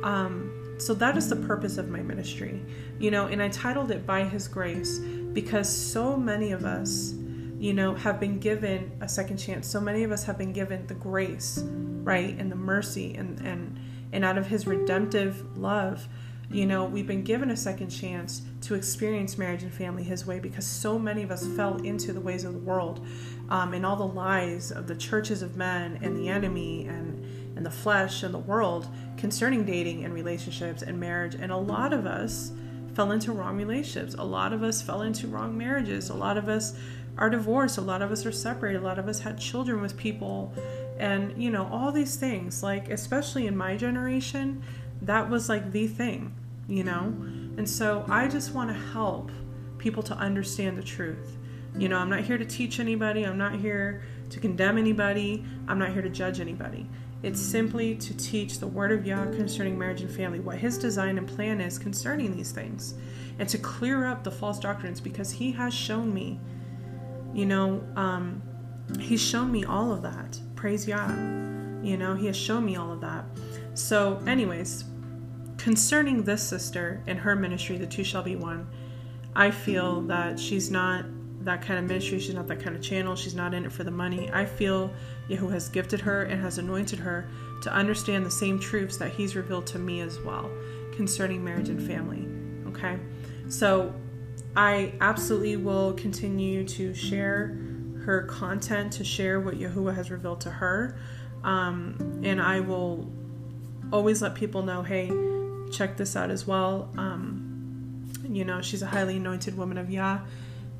Um, 0.03 0.75
so 0.77 0.93
that 0.95 1.17
is 1.17 1.29
the 1.29 1.35
purpose 1.35 1.77
of 1.77 1.89
my 1.89 2.01
ministry, 2.01 2.61
you 2.97 3.11
know, 3.11 3.27
and 3.27 3.41
I 3.41 3.49
titled 3.49 3.91
it 3.91 4.05
By 4.05 4.23
His 4.23 4.47
Grace 4.47 4.99
because 5.33 5.69
so 5.69 6.17
many 6.17 6.53
of 6.53 6.65
us, 6.65 7.13
you 7.61 7.75
know, 7.75 7.93
have 7.93 8.19
been 8.19 8.39
given 8.39 8.91
a 9.01 9.07
second 9.07 9.37
chance. 9.37 9.67
So 9.67 9.79
many 9.79 10.01
of 10.01 10.11
us 10.11 10.23
have 10.23 10.35
been 10.35 10.51
given 10.51 10.87
the 10.87 10.95
grace, 10.95 11.59
right, 11.63 12.35
and 12.39 12.51
the 12.51 12.55
mercy 12.55 13.13
and 13.13 13.39
and 13.41 13.79
and 14.11 14.25
out 14.25 14.39
of 14.39 14.47
his 14.47 14.65
redemptive 14.65 15.55
love, 15.55 16.07
you 16.49 16.65
know, 16.65 16.85
we've 16.85 17.05
been 17.05 17.23
given 17.23 17.51
a 17.51 17.55
second 17.55 17.89
chance 17.89 18.41
to 18.61 18.73
experience 18.73 19.37
marriage 19.37 19.61
and 19.61 19.71
family 19.71 20.01
his 20.01 20.25
way 20.25 20.39
because 20.39 20.65
so 20.65 20.97
many 20.97 21.21
of 21.21 21.29
us 21.29 21.45
fell 21.55 21.77
into 21.77 22.11
the 22.11 22.19
ways 22.19 22.43
of 22.45 22.53
the 22.53 22.59
world 22.59 23.05
um, 23.49 23.73
and 23.73 23.85
all 23.85 23.95
the 23.95 24.07
lies 24.07 24.71
of 24.71 24.87
the 24.87 24.95
churches 24.95 25.43
of 25.43 25.55
men 25.55 25.99
and 26.01 26.17
the 26.17 26.27
enemy 26.27 26.87
and, 26.87 27.23
and 27.55 27.65
the 27.65 27.71
flesh 27.71 28.23
and 28.23 28.33
the 28.33 28.39
world 28.39 28.87
concerning 29.17 29.63
dating 29.63 30.03
and 30.03 30.13
relationships 30.13 30.81
and 30.81 30.99
marriage. 30.99 31.35
And 31.35 31.51
a 31.51 31.57
lot 31.57 31.93
of 31.93 32.05
us 32.05 32.51
fell 32.95 33.11
into 33.11 33.31
wrong 33.31 33.55
relationships. 33.55 34.15
A 34.15 34.23
lot 34.23 34.51
of 34.51 34.63
us 34.63 34.81
fell 34.81 35.03
into 35.03 35.27
wrong 35.27 35.57
marriages. 35.57 36.09
A 36.09 36.13
lot 36.13 36.37
of 36.37 36.49
us 36.49 36.77
are 37.21 37.29
divorced. 37.29 37.77
A 37.77 37.81
lot 37.81 38.01
of 38.01 38.11
us 38.11 38.25
are 38.25 38.31
separated. 38.31 38.81
A 38.81 38.83
lot 38.83 38.97
of 38.97 39.07
us 39.07 39.19
had 39.19 39.37
children 39.37 39.79
with 39.79 39.95
people. 39.95 40.51
And, 40.97 41.41
you 41.41 41.51
know, 41.51 41.69
all 41.71 41.91
these 41.91 42.15
things, 42.15 42.63
like, 42.63 42.89
especially 42.89 43.45
in 43.45 43.55
my 43.55 43.77
generation, 43.77 44.63
that 45.03 45.29
was 45.29 45.47
like 45.47 45.71
the 45.71 45.85
thing, 45.87 46.33
you 46.67 46.83
know? 46.83 47.13
And 47.57 47.69
so 47.69 48.03
I 48.09 48.27
just 48.27 48.55
want 48.55 48.71
to 48.71 48.75
help 48.75 49.31
people 49.77 50.01
to 50.01 50.15
understand 50.15 50.79
the 50.79 50.83
truth. 50.83 51.37
You 51.77 51.89
know, 51.89 51.97
I'm 51.99 52.09
not 52.09 52.21
here 52.21 52.39
to 52.39 52.45
teach 52.45 52.79
anybody, 52.79 53.23
I'm 53.23 53.37
not 53.37 53.55
here 53.55 54.01
to 54.31 54.39
condemn 54.39 54.79
anybody, 54.79 55.45
I'm 55.67 55.77
not 55.77 55.91
here 55.93 56.01
to 56.01 56.09
judge 56.09 56.39
anybody. 56.39 56.89
It's 57.21 57.39
simply 57.39 57.93
to 57.95 58.17
teach 58.17 58.59
the 58.59 58.67
Word 58.67 58.91
of 58.91 59.05
Yah 59.05 59.25
concerning 59.25 59.77
marriage 59.77 60.01
and 60.01 60.09
family, 60.09 60.39
what 60.39 60.57
His 60.57 60.79
design 60.79 61.19
and 61.19 61.27
plan 61.27 61.61
is 61.61 61.77
concerning 61.77 62.35
these 62.35 62.51
things, 62.51 62.95
and 63.37 63.47
to 63.47 63.59
clear 63.59 64.05
up 64.05 64.23
the 64.23 64.31
false 64.31 64.59
doctrines 64.59 64.99
because 64.99 65.31
He 65.31 65.51
has 65.51 65.71
shown 65.71 66.11
me, 66.13 66.39
you 67.33 67.45
know, 67.45 67.83
um, 67.95 68.41
He's 68.99 69.21
shown 69.21 69.51
me 69.51 69.63
all 69.63 69.91
of 69.91 70.01
that. 70.01 70.39
Praise 70.55 70.87
Yah. 70.87 71.07
You 71.81 71.97
know, 71.97 72.15
He 72.15 72.27
has 72.27 72.37
shown 72.37 72.65
me 72.65 72.75
all 72.75 72.91
of 72.91 73.01
that. 73.01 73.25
So, 73.73 74.21
anyways, 74.27 74.85
concerning 75.57 76.23
this 76.23 76.43
sister 76.43 77.03
and 77.07 77.17
her 77.19 77.35
ministry, 77.35 77.77
the 77.77 77.87
two 77.87 78.03
shall 78.03 78.23
be 78.23 78.35
one, 78.35 78.67
I 79.35 79.51
feel 79.51 80.01
that 80.01 80.39
she's 80.39 80.69
not 80.69 81.05
that 81.45 81.61
kind 81.61 81.79
of 81.79 81.85
ministry. 81.85 82.19
She's 82.19 82.35
not 82.35 82.47
that 82.47 82.59
kind 82.59 82.75
of 82.75 82.81
channel. 82.81 83.15
She's 83.15 83.35
not 83.35 83.53
in 83.53 83.65
it 83.65 83.71
for 83.71 83.83
the 83.83 83.91
money. 83.91 84.29
I 84.31 84.45
feel 84.45 84.91
Yahuwah 85.29 85.53
has 85.53 85.69
gifted 85.69 86.01
her 86.01 86.23
and 86.23 86.41
has 86.41 86.57
anointed 86.57 86.99
her 86.99 87.29
to 87.63 87.73
understand 87.73 88.25
the 88.25 88.31
same 88.31 88.59
truths 88.59 88.97
that 88.97 89.11
He's 89.11 89.35
revealed 89.35 89.67
to 89.67 89.79
me 89.79 90.01
as 90.01 90.19
well 90.19 90.51
concerning 90.95 91.43
marriage 91.43 91.69
and 91.69 91.81
family. 91.81 92.27
Okay? 92.69 92.99
So 93.47 93.93
I 94.55 94.93
absolutely 94.99 95.55
will 95.55 95.93
continue 95.93 96.67
to 96.67 96.93
share 96.93 97.57
her 98.05 98.23
content, 98.23 98.93
to 98.93 99.03
share 99.03 99.39
what 99.39 99.55
Yahuwah 99.55 99.95
has 99.95 100.11
revealed 100.11 100.41
to 100.41 100.51
her. 100.51 100.97
Um, 101.43 102.21
and 102.23 102.41
I 102.41 102.59
will 102.59 103.11
always 103.91 104.21
let 104.21 104.35
people 104.35 104.63
know 104.63 104.83
hey, 104.83 105.11
check 105.71 105.97
this 105.97 106.15
out 106.15 106.29
as 106.29 106.45
well. 106.45 106.89
Um, 106.97 108.11
you 108.27 108.45
know, 108.45 108.61
she's 108.61 108.81
a 108.81 108.87
highly 108.87 109.17
anointed 109.17 109.57
woman 109.57 109.77
of 109.77 109.89
Yah. 109.89 110.19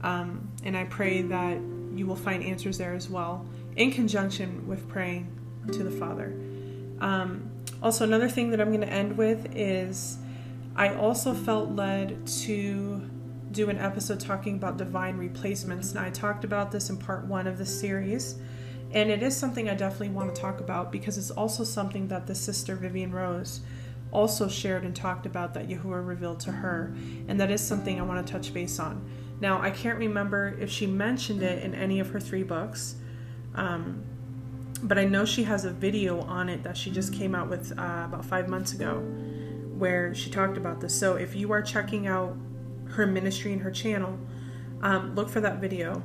Um, 0.02 0.50
and 0.64 0.76
I 0.76 0.86
pray 0.86 1.22
that 1.24 1.60
you 1.94 2.06
will 2.06 2.16
find 2.16 2.44
answers 2.44 2.78
there 2.78 2.94
as 2.94 3.10
well, 3.10 3.46
in 3.76 3.92
conjunction 3.92 4.68
with 4.68 4.88
praying 4.88 5.28
to 5.72 5.84
the 5.84 5.92
Father. 5.92 6.34
Um, 7.00 7.52
also, 7.84 8.04
another 8.04 8.30
thing 8.30 8.52
that 8.52 8.62
I'm 8.62 8.70
going 8.70 8.82
to 8.82 8.90
end 8.90 9.18
with 9.18 9.56
is 9.56 10.18
I 10.76 10.94
also 10.94 11.34
felt 11.34 11.72
led 11.72 12.26
to 12.28 13.10
do 13.52 13.70
an 13.70 13.78
episode 13.78 14.20
talking 14.20 14.56
about 14.56 14.78
divine 14.78 15.18
replacements. 15.18 15.92
And 15.92 16.00
I 16.00 16.10
talked 16.10 16.44
about 16.44 16.72
this 16.72 16.90
in 16.90 16.98
part 16.98 17.26
one 17.26 17.48
of 17.48 17.58
the 17.58 17.66
series. 17.66 18.36
And 18.94 19.10
it 19.10 19.24
is 19.24 19.36
something 19.36 19.70
I 19.70 19.76
definitely 19.76 20.10
want 20.10 20.34
to 20.34 20.42
talk 20.42 20.60
about 20.60 20.92
because 20.92 21.18
it's 21.18 21.32
also 21.32 21.64
something 21.64 22.08
that 22.10 22.28
the 22.28 22.36
sister 22.36 22.76
Vivian 22.76 23.12
Rose 23.12 23.62
also 24.12 24.48
shared 24.48 24.84
and 24.84 24.96
talked 24.96 25.26
about 25.26 25.54
that 25.54 25.68
Yahuwah 25.68 26.06
revealed 26.06 26.40
to 26.42 26.52
her. 26.52 26.94
And 27.28 27.40
that 27.40 27.50
is 27.52 27.62
something 27.62 28.00
I 28.00 28.04
want 28.04 28.26
to 28.26 28.34
touch 28.34 28.54
base 28.54 28.80
on. 28.80 29.10
Now, 29.40 29.62
I 29.62 29.72
can't 29.72 29.98
remember 29.98 30.56
if 30.60 30.70
she 30.70 30.86
mentioned 30.86 31.42
it 31.42 31.64
in 31.64 31.74
any 31.74 32.00
of 32.00 32.10
her 32.10 32.20
three 32.20 32.44
books, 32.44 32.96
um, 33.56 34.04
but 34.84 34.98
I 34.98 35.06
know 35.06 35.26
she 35.26 35.44
has 35.44 35.66
a 35.66 35.72
video 35.72 36.22
on 36.22 36.50
it 36.50 36.64
that 36.64 36.78
she 36.78 36.92
just 36.92 37.14
came 37.14 37.34
out 37.34 37.50
with 37.50 37.72
uh, 37.72 38.04
about 38.06 38.26
five 38.26 38.50
months 38.50 38.74
ago 38.74 39.00
where 39.78 40.14
she 40.14 40.30
talked 40.30 40.58
about 40.58 40.80
this. 40.80 40.98
So 40.98 41.16
if 41.16 41.36
you 41.36 41.52
are 41.54 41.62
checking 41.62 42.06
out 42.06 42.36
her 42.92 43.06
ministry 43.06 43.54
and 43.54 43.62
her 43.62 43.72
channel, 43.72 44.18
um, 44.82 45.16
look 45.16 45.30
for 45.30 45.42
that 45.42 45.60
video. 45.60 46.04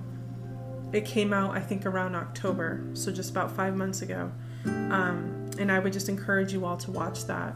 It 0.93 1.05
came 1.05 1.33
out, 1.33 1.57
I 1.57 1.61
think, 1.61 1.87
around 1.87 2.15
October, 2.15 2.85
so 2.95 3.11
just 3.11 3.31
about 3.31 3.53
five 3.53 3.77
months 3.77 4.03
ago. 4.03 4.31
Um, 4.65 5.51
and 5.59 5.71
I 5.71 5.79
would 5.79 5.93
just 5.93 6.09
encourage 6.09 6.53
you 6.53 6.65
all 6.65 6.77
to 6.79 6.91
watch 6.91 7.27
that. 7.27 7.55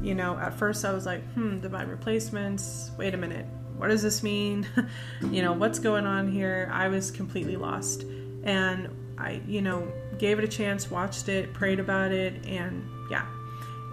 You 0.00 0.14
know, 0.14 0.36
at 0.38 0.54
first 0.54 0.84
I 0.84 0.92
was 0.92 1.06
like, 1.06 1.22
hmm, 1.32 1.58
divine 1.58 1.88
replacements. 1.88 2.90
Wait 2.98 3.14
a 3.14 3.16
minute 3.16 3.46
what 3.82 3.88
does 3.88 4.02
this 4.02 4.22
mean? 4.22 4.64
you 5.32 5.42
know, 5.42 5.52
what's 5.52 5.80
going 5.80 6.06
on 6.06 6.30
here? 6.30 6.70
I 6.72 6.86
was 6.86 7.10
completely 7.10 7.56
lost. 7.56 8.04
And 8.44 8.88
I, 9.18 9.40
you 9.44 9.60
know, 9.60 9.90
gave 10.18 10.38
it 10.38 10.44
a 10.44 10.48
chance, 10.48 10.88
watched 10.88 11.28
it, 11.28 11.52
prayed 11.52 11.80
about 11.80 12.12
it, 12.12 12.46
and 12.46 12.88
yeah. 13.10 13.26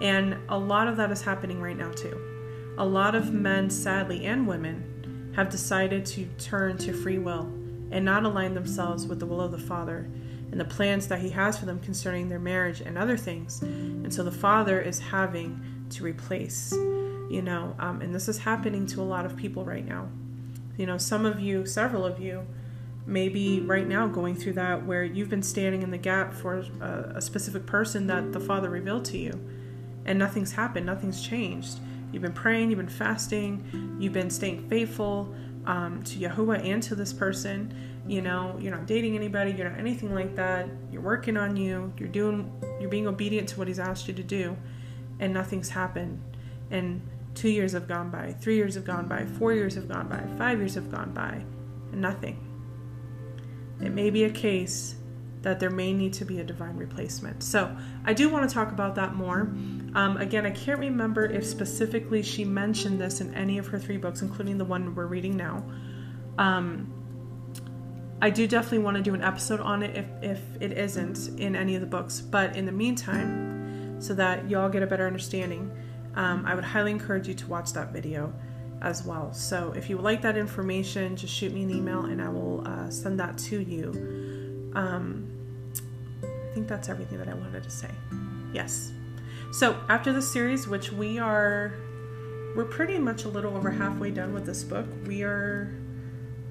And 0.00 0.36
a 0.48 0.56
lot 0.56 0.86
of 0.86 0.96
that 0.98 1.10
is 1.10 1.22
happening 1.22 1.60
right 1.60 1.76
now, 1.76 1.90
too. 1.90 2.29
A 2.80 2.84
lot 2.84 3.14
of 3.14 3.32
men, 3.32 3.68
sadly, 3.68 4.24
and 4.24 4.48
women 4.48 5.32
have 5.36 5.50
decided 5.50 6.06
to 6.06 6.24
turn 6.38 6.78
to 6.78 6.92
free 6.92 7.18
will 7.18 7.42
and 7.90 8.04
not 8.04 8.24
align 8.24 8.54
themselves 8.54 9.06
with 9.06 9.20
the 9.20 9.26
will 9.26 9.40
of 9.40 9.52
the 9.52 9.58
Father 9.58 10.08
and 10.50 10.58
the 10.58 10.64
plans 10.64 11.06
that 11.08 11.20
He 11.20 11.30
has 11.30 11.58
for 11.58 11.66
them 11.66 11.78
concerning 11.80 12.28
their 12.28 12.38
marriage 12.38 12.80
and 12.80 12.96
other 12.96 13.16
things. 13.16 13.60
And 13.60 14.12
so 14.12 14.22
the 14.22 14.32
Father 14.32 14.80
is 14.80 14.98
having 14.98 15.86
to 15.90 16.04
replace 16.04 16.74
you 17.30 17.42
know, 17.42 17.76
um, 17.78 18.02
and 18.02 18.12
this 18.12 18.28
is 18.28 18.38
happening 18.38 18.86
to 18.86 19.00
a 19.00 19.04
lot 19.04 19.24
of 19.24 19.36
people 19.36 19.64
right 19.64 19.86
now. 19.86 20.08
You 20.76 20.86
know, 20.86 20.98
some 20.98 21.24
of 21.24 21.38
you, 21.38 21.64
several 21.64 22.04
of 22.04 22.18
you, 22.18 22.44
maybe 23.06 23.60
right 23.60 23.86
now 23.86 24.08
going 24.08 24.34
through 24.34 24.54
that 24.54 24.84
where 24.84 25.04
you've 25.04 25.30
been 25.30 25.42
standing 25.42 25.82
in 25.82 25.92
the 25.92 25.98
gap 25.98 26.34
for 26.34 26.64
a, 26.80 27.12
a 27.16 27.20
specific 27.20 27.66
person 27.66 28.08
that 28.08 28.32
the 28.32 28.40
Father 28.40 28.68
revealed 28.68 29.04
to 29.06 29.18
you, 29.18 29.40
and 30.04 30.18
nothing's 30.18 30.52
happened, 30.52 30.86
nothing's 30.86 31.22
changed. 31.22 31.78
You've 32.12 32.22
been 32.22 32.32
praying, 32.32 32.70
you've 32.70 32.78
been 32.78 32.88
fasting, 32.88 33.96
you've 33.98 34.12
been 34.12 34.30
staying 34.30 34.68
faithful 34.68 35.34
um, 35.66 36.02
to 36.04 36.18
Yahuwah 36.18 36.64
and 36.64 36.82
to 36.84 36.94
this 36.94 37.12
person. 37.12 37.74
You 38.06 38.22
know, 38.22 38.56
you're 38.60 38.74
not 38.74 38.86
dating 38.86 39.16
anybody, 39.16 39.52
you're 39.52 39.68
not 39.68 39.78
anything 39.78 40.14
like 40.14 40.34
that. 40.36 40.68
You're 40.90 41.02
working 41.02 41.36
on 41.36 41.56
you, 41.56 41.92
you're 41.98 42.08
doing, 42.08 42.50
you're 42.80 42.90
being 42.90 43.06
obedient 43.06 43.48
to 43.50 43.58
what 43.58 43.68
He's 43.68 43.78
asked 43.78 44.08
you 44.08 44.14
to 44.14 44.22
do, 44.22 44.56
and 45.18 45.32
nothing's 45.32 45.68
happened. 45.68 46.20
And 46.70 47.02
Two 47.34 47.48
years 47.48 47.72
have 47.72 47.86
gone 47.86 48.10
by, 48.10 48.34
three 48.40 48.56
years 48.56 48.74
have 48.74 48.84
gone 48.84 49.06
by, 49.06 49.24
four 49.24 49.52
years 49.52 49.74
have 49.76 49.88
gone 49.88 50.08
by, 50.08 50.22
five 50.36 50.58
years 50.58 50.74
have 50.74 50.90
gone 50.90 51.12
by, 51.12 51.42
and 51.92 52.00
nothing. 52.00 52.38
It 53.80 53.92
may 53.92 54.10
be 54.10 54.24
a 54.24 54.30
case 54.30 54.96
that 55.42 55.58
there 55.58 55.70
may 55.70 55.92
need 55.92 56.12
to 56.14 56.24
be 56.24 56.40
a 56.40 56.44
divine 56.44 56.76
replacement. 56.76 57.42
So 57.42 57.74
I 58.04 58.12
do 58.12 58.28
want 58.28 58.48
to 58.48 58.54
talk 58.54 58.72
about 58.72 58.94
that 58.96 59.14
more. 59.14 59.40
Um, 59.94 60.16
again, 60.18 60.44
I 60.44 60.50
can't 60.50 60.78
remember 60.78 61.24
if 61.24 61.46
specifically 61.46 62.22
she 62.22 62.44
mentioned 62.44 63.00
this 63.00 63.20
in 63.20 63.34
any 63.34 63.58
of 63.58 63.66
her 63.68 63.78
three 63.78 63.96
books, 63.96 64.22
including 64.22 64.58
the 64.58 64.64
one 64.64 64.94
we're 64.94 65.06
reading 65.06 65.36
now. 65.36 65.64
Um, 66.38 66.92
I 68.22 68.28
do 68.28 68.46
definitely 68.46 68.80
want 68.80 68.98
to 68.98 69.02
do 69.02 69.14
an 69.14 69.22
episode 69.22 69.60
on 69.60 69.82
it 69.82 69.96
if, 69.96 70.06
if 70.22 70.40
it 70.60 70.76
isn't 70.76 71.40
in 71.40 71.56
any 71.56 71.74
of 71.74 71.80
the 71.80 71.86
books. 71.86 72.20
But 72.20 72.54
in 72.54 72.66
the 72.66 72.72
meantime, 72.72 74.00
so 74.00 74.14
that 74.14 74.48
y'all 74.48 74.68
get 74.68 74.82
a 74.82 74.86
better 74.86 75.06
understanding, 75.06 75.70
um, 76.16 76.44
I 76.44 76.54
would 76.54 76.64
highly 76.64 76.90
encourage 76.90 77.28
you 77.28 77.34
to 77.34 77.46
watch 77.46 77.72
that 77.72 77.92
video 77.92 78.32
as 78.82 79.04
well. 79.04 79.32
So 79.32 79.72
if 79.76 79.88
you 79.88 79.96
would 79.96 80.04
like 80.04 80.22
that 80.22 80.36
information, 80.36 81.16
just 81.16 81.32
shoot 81.34 81.52
me 81.52 81.62
an 81.62 81.70
email 81.70 82.04
and 82.04 82.20
I 82.20 82.28
will 82.28 82.66
uh, 82.66 82.90
send 82.90 83.18
that 83.20 83.38
to 83.38 83.60
you. 83.60 84.29
Um, 84.74 85.30
I 86.22 86.54
think 86.54 86.68
that's 86.68 86.88
everything 86.88 87.18
that 87.18 87.28
I 87.28 87.34
wanted 87.34 87.62
to 87.62 87.70
say. 87.70 87.90
Yes. 88.52 88.92
So 89.52 89.76
after 89.88 90.12
the 90.12 90.22
series, 90.22 90.68
which 90.68 90.92
we 90.92 91.18
are, 91.18 91.74
we're 92.56 92.64
pretty 92.64 92.98
much 92.98 93.24
a 93.24 93.28
little 93.28 93.56
over 93.56 93.70
halfway 93.70 94.10
done 94.10 94.32
with 94.32 94.46
this 94.46 94.64
book. 94.64 94.86
We 95.06 95.22
are 95.22 95.74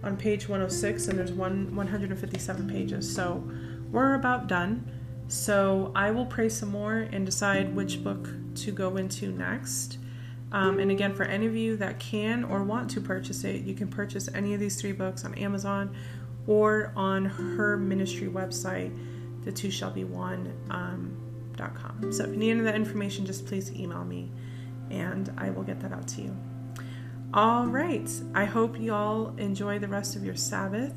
on 0.04 0.18
page 0.18 0.48
106 0.48 1.08
and 1.08 1.20
there's 1.20 1.32
one 1.32 1.76
157 1.76 2.70
pages. 2.70 3.14
So 3.14 3.44
we're 3.92 4.16
about 4.16 4.48
done. 4.48 4.90
So 5.28 5.92
I 5.96 6.12
will 6.12 6.26
pray 6.26 6.50
some 6.50 6.70
more 6.70 7.08
and 7.12 7.26
decide 7.26 7.76
which 7.76 8.04
book 8.04 8.30
to 8.56 8.72
go 8.72 8.98
into 8.98 9.32
next. 9.32 9.98
Um, 10.52 10.80
and 10.80 10.90
again, 10.90 11.13
for 11.13 11.24
any 11.24 11.46
of 11.46 11.56
you 11.56 11.78
that 11.78 12.00
can 12.00 12.44
or 12.44 12.63
want 12.63 12.90
to 12.92 13.02
purchase 13.02 13.44
it, 13.44 13.62
you 13.63 13.76
can 13.76 13.88
purchase 13.88 14.28
any 14.34 14.54
of 14.54 14.60
these 14.60 14.82
three 14.82 14.94
books 14.94 15.24
on 15.24 15.36
Amazon 15.36 15.96
or 16.48 16.94
on 16.96 17.25
her 17.25 17.77
ministry 17.77 18.27
website, 18.27 18.98
the 19.44 19.52
two 19.52 19.71
shall 19.71 19.92
be 19.92 20.04
one. 20.04 20.54
Um, 20.69 21.17
.com. 21.67 22.12
So 22.13 22.23
if 22.23 22.29
you 22.31 22.37
need 22.37 22.52
any 22.52 22.60
of 22.60 22.65
that 22.65 22.75
information, 22.75 23.25
just 23.25 23.46
please 23.46 23.71
email 23.73 24.06
me 24.06 24.31
and 24.90 25.31
I 25.37 25.50
will 25.50 25.63
get 25.63 25.79
that 25.81 25.92
out 25.92 26.08
to 26.10 26.21
you. 26.21 26.37
All 27.33 27.67
right. 27.67 28.10
I 28.33 28.46
hope 28.46 28.79
you 28.79 28.94
all 28.94 29.35
enjoy 29.37 29.79
the 29.79 29.87
rest 29.87 30.15
of 30.15 30.23
your 30.23 30.35
Sabbath. 30.35 30.94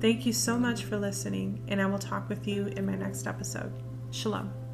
Thank 0.00 0.26
you 0.26 0.32
so 0.32 0.58
much 0.58 0.84
for 0.84 0.96
listening, 0.96 1.60
and 1.68 1.80
I 1.82 1.86
will 1.86 1.98
talk 1.98 2.28
with 2.28 2.46
you 2.46 2.66
in 2.66 2.86
my 2.86 2.94
next 2.94 3.26
episode. 3.26 3.72
Shalom. 4.10 4.67